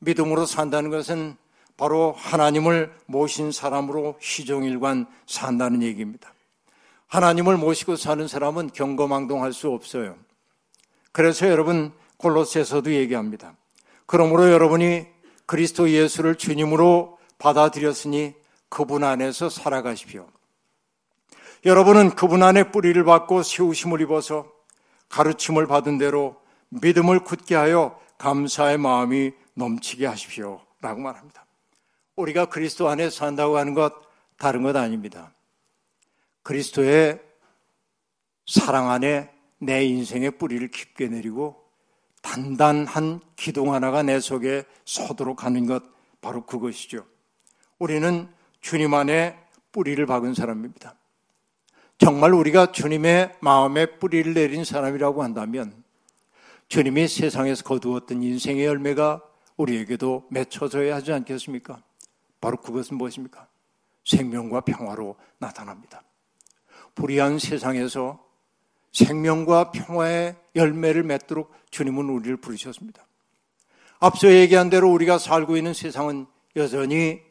믿음으로 0.00 0.44
산다는 0.44 0.90
것은 0.90 1.36
바로 1.76 2.14
하나님을 2.16 2.92
모신 3.06 3.52
사람으로 3.52 4.16
시종일관 4.20 5.06
산다는 5.26 5.82
얘기입니다. 5.82 6.32
하나님을 7.08 7.56
모시고 7.56 7.96
사는 7.96 8.26
사람은 8.26 8.70
경거망동할 8.70 9.52
수 9.52 9.70
없어요. 9.70 10.16
그래서 11.12 11.48
여러분 11.48 11.92
골로새서도 12.16 12.92
얘기합니다. 12.92 13.56
그러므로 14.06 14.50
여러분이 14.50 15.06
그리스도 15.46 15.90
예수를 15.90 16.36
주님으로 16.36 17.18
받아들였으니 17.38 18.34
그분 18.68 19.04
안에서 19.04 19.48
살아가십시오. 19.48 20.26
여러분은 21.64 22.10
그분 22.10 22.42
안에 22.42 22.70
뿌리를 22.70 23.02
받고 23.04 23.42
세우심을 23.42 24.00
입어서 24.02 24.50
가르침을 25.08 25.66
받은 25.66 25.98
대로 25.98 26.36
믿음을 26.68 27.20
굳게 27.20 27.54
하여 27.54 27.98
감사의 28.18 28.78
마음이 28.78 29.32
넘치게 29.54 30.06
하십시오. 30.06 30.60
라고 30.80 31.00
말합니다. 31.00 31.43
우리가 32.16 32.46
그리스도 32.46 32.88
안에 32.88 33.10
산다고 33.10 33.58
하는 33.58 33.74
것 33.74 33.92
다른 34.38 34.62
것 34.62 34.76
아닙니다. 34.76 35.32
그리스도의 36.42 37.20
사랑 38.46 38.90
안에 38.90 39.30
내 39.58 39.84
인생의 39.84 40.32
뿌리를 40.32 40.68
깊게 40.68 41.08
내리고 41.08 41.64
단단한 42.22 43.20
기둥 43.36 43.72
하나가 43.72 44.02
내 44.02 44.20
속에 44.20 44.64
서도록 44.84 45.44
하는 45.44 45.66
것 45.66 45.82
바로 46.20 46.44
그것이죠. 46.44 47.06
우리는 47.78 48.28
주님 48.60 48.94
안에 48.94 49.38
뿌리를 49.72 50.04
박은 50.06 50.34
사람입니다. 50.34 50.96
정말 51.98 52.32
우리가 52.32 52.72
주님의 52.72 53.36
마음에 53.40 53.86
뿌리를 53.98 54.34
내린 54.34 54.64
사람이라고 54.64 55.22
한다면 55.22 55.84
주님이 56.68 57.08
세상에서 57.08 57.62
거두었던 57.64 58.22
인생의 58.22 58.64
열매가 58.64 59.22
우리에게도 59.56 60.26
맺혀져야 60.30 60.96
하지 60.96 61.12
않겠습니까? 61.12 61.82
바로 62.44 62.58
그것은 62.58 62.98
무엇입니까? 62.98 63.48
생명과 64.04 64.60
평화로 64.60 65.16
나타납니다. 65.38 66.02
불의한 66.94 67.38
세상에서 67.38 68.22
생명과 68.92 69.70
평화의 69.70 70.36
열매를 70.54 71.04
맺도록 71.04 71.50
주님은 71.70 72.10
우리를 72.10 72.36
부르셨습니다. 72.36 73.06
앞서 73.98 74.30
얘기한 74.30 74.68
대로 74.68 74.92
우리가 74.92 75.16
살고 75.16 75.56
있는 75.56 75.72
세상은 75.72 76.26
여전히 76.54 77.22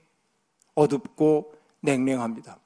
어둡고 0.74 1.54
냉랭합니다. 1.82 2.58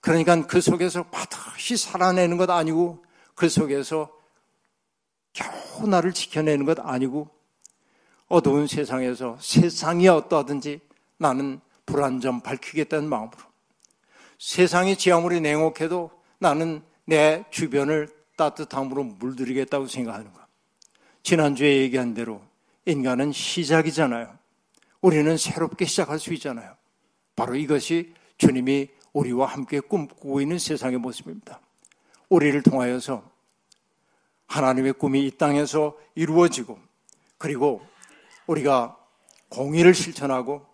그러니까 0.00 0.46
그 0.46 0.60
속에서 0.60 1.02
반드시 1.10 1.76
살아내는 1.76 2.36
것 2.36 2.48
아니고 2.48 3.04
그 3.34 3.48
속에서 3.48 4.16
겨우 5.32 5.88
나를 5.88 6.12
지켜내는 6.12 6.64
것 6.64 6.78
아니고 6.78 7.28
어두운 8.28 8.68
세상에서 8.68 9.36
세상이 9.40 10.06
어떠하든지 10.06 10.80
나는 11.18 11.60
불안 11.92 12.20
점 12.20 12.40
밝히겠다는 12.40 13.06
마음으로 13.06 13.36
세상이 14.38 14.96
지 14.96 15.12
아무리 15.12 15.42
냉혹해도 15.42 16.10
나는 16.38 16.82
내 17.04 17.44
주변을 17.50 18.08
따뜻함으로 18.38 19.04
물들이겠다고 19.04 19.86
생각하는 19.88 20.32
것. 20.32 20.40
지난주에 21.22 21.76
얘기한 21.82 22.14
대로 22.14 22.42
인간은 22.86 23.32
시작이잖아요. 23.32 24.38
우리는 25.02 25.36
새롭게 25.36 25.84
시작할 25.84 26.18
수 26.18 26.32
있잖아요. 26.32 26.74
바로 27.36 27.54
이것이 27.56 28.14
주님이 28.38 28.88
우리와 29.12 29.46
함께 29.46 29.78
꿈꾸고 29.78 30.40
있는 30.40 30.58
세상의 30.58 30.98
모습입니다. 30.98 31.60
우리를 32.30 32.62
통하여서 32.62 33.22
하나님의 34.46 34.94
꿈이 34.94 35.26
이 35.26 35.30
땅에서 35.30 35.98
이루어지고 36.14 36.78
그리고 37.36 37.86
우리가 38.46 38.96
공의를 39.50 39.92
실천하고 39.94 40.71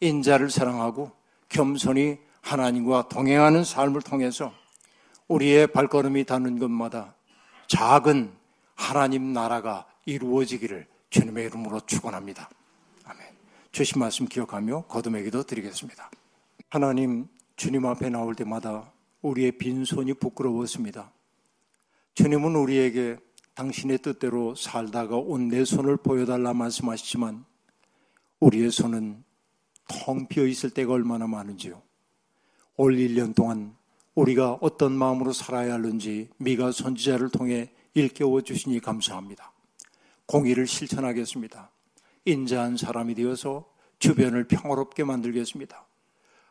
인자를 0.00 0.50
사랑하고 0.50 1.12
겸손히 1.48 2.18
하나님과 2.40 3.08
동행하는 3.08 3.64
삶을 3.64 4.02
통해서 4.02 4.52
우리의 5.26 5.66
발걸음이 5.68 6.24
닿는 6.24 6.58
것마다 6.58 7.14
작은 7.66 8.32
하나님 8.74 9.32
나라가 9.32 9.86
이루어지기를 10.06 10.86
주님의 11.10 11.46
이름으로 11.46 11.80
축원합니다. 11.80 12.48
아멘. 13.04 13.26
주신 13.72 14.00
말씀 14.00 14.26
기억하며 14.26 14.84
거듭의 14.84 15.24
기도 15.24 15.42
드리겠습니다. 15.42 16.10
하나님 16.70 17.28
주님 17.56 17.84
앞에 17.86 18.08
나올 18.08 18.34
때마다 18.34 18.92
우리의 19.20 19.52
빈손이 19.52 20.14
부끄러웠습니다. 20.14 21.10
주님은 22.14 22.56
우리에게 22.56 23.16
당신의 23.54 23.98
뜻대로 23.98 24.54
살다가 24.54 25.16
온 25.16 25.48
내 25.48 25.64
손을 25.64 25.96
보여달라 25.96 26.54
말씀하시지만 26.54 27.44
우리의 28.40 28.70
손은 28.70 29.24
텅 29.88 30.28
비어 30.28 30.46
있을 30.46 30.70
때가 30.70 30.92
얼마나 30.92 31.26
많은지요. 31.26 31.82
올 32.76 32.96
1년 32.96 33.34
동안 33.34 33.74
우리가 34.14 34.58
어떤 34.60 34.92
마음으로 34.92 35.32
살아야 35.32 35.74
하는지 35.74 36.28
미가 36.36 36.70
선지자를 36.72 37.30
통해 37.30 37.70
일깨워 37.94 38.42
주시니 38.42 38.80
감사합니다. 38.80 39.52
공의를 40.26 40.66
실천하겠습니다. 40.66 41.70
인자한 42.24 42.76
사람이 42.76 43.14
되어서 43.14 43.64
주변을 43.98 44.46
평화롭게 44.46 45.04
만들겠습니다. 45.04 45.86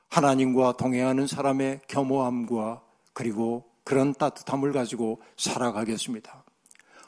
하나님과 0.09 0.77
동행하는 0.77 1.27
사람의 1.27 1.81
겸허함과 1.87 2.81
그리고 3.13 3.65
그런 3.83 4.13
따뜻함을 4.13 4.73
가지고 4.73 5.21
살아가겠습니다. 5.37 6.43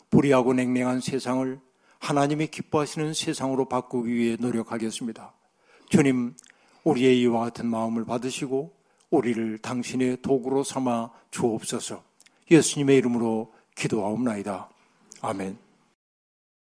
불의하고 0.09 0.53
냉랭한 0.53 1.01
세상을 1.01 1.59
하나님이 1.99 2.47
기뻐하시는 2.47 3.13
세상으로 3.13 3.67
바꾸기 3.67 4.13
위해 4.13 4.37
노력하겠습니다. 4.39 5.33
주님, 5.89 6.35
우리의 6.83 7.19
이와 7.21 7.45
같은 7.45 7.65
마음을 7.65 8.05
받으시고 8.05 8.71
우리를 9.09 9.57
당신의 9.57 10.21
도구로 10.21 10.63
삼아 10.63 11.09
주옵소서. 11.31 12.03
예수님의 12.51 12.97
이름으로 12.97 13.51
기도하옵나이다. 13.75 14.69
아멘. 15.21 15.68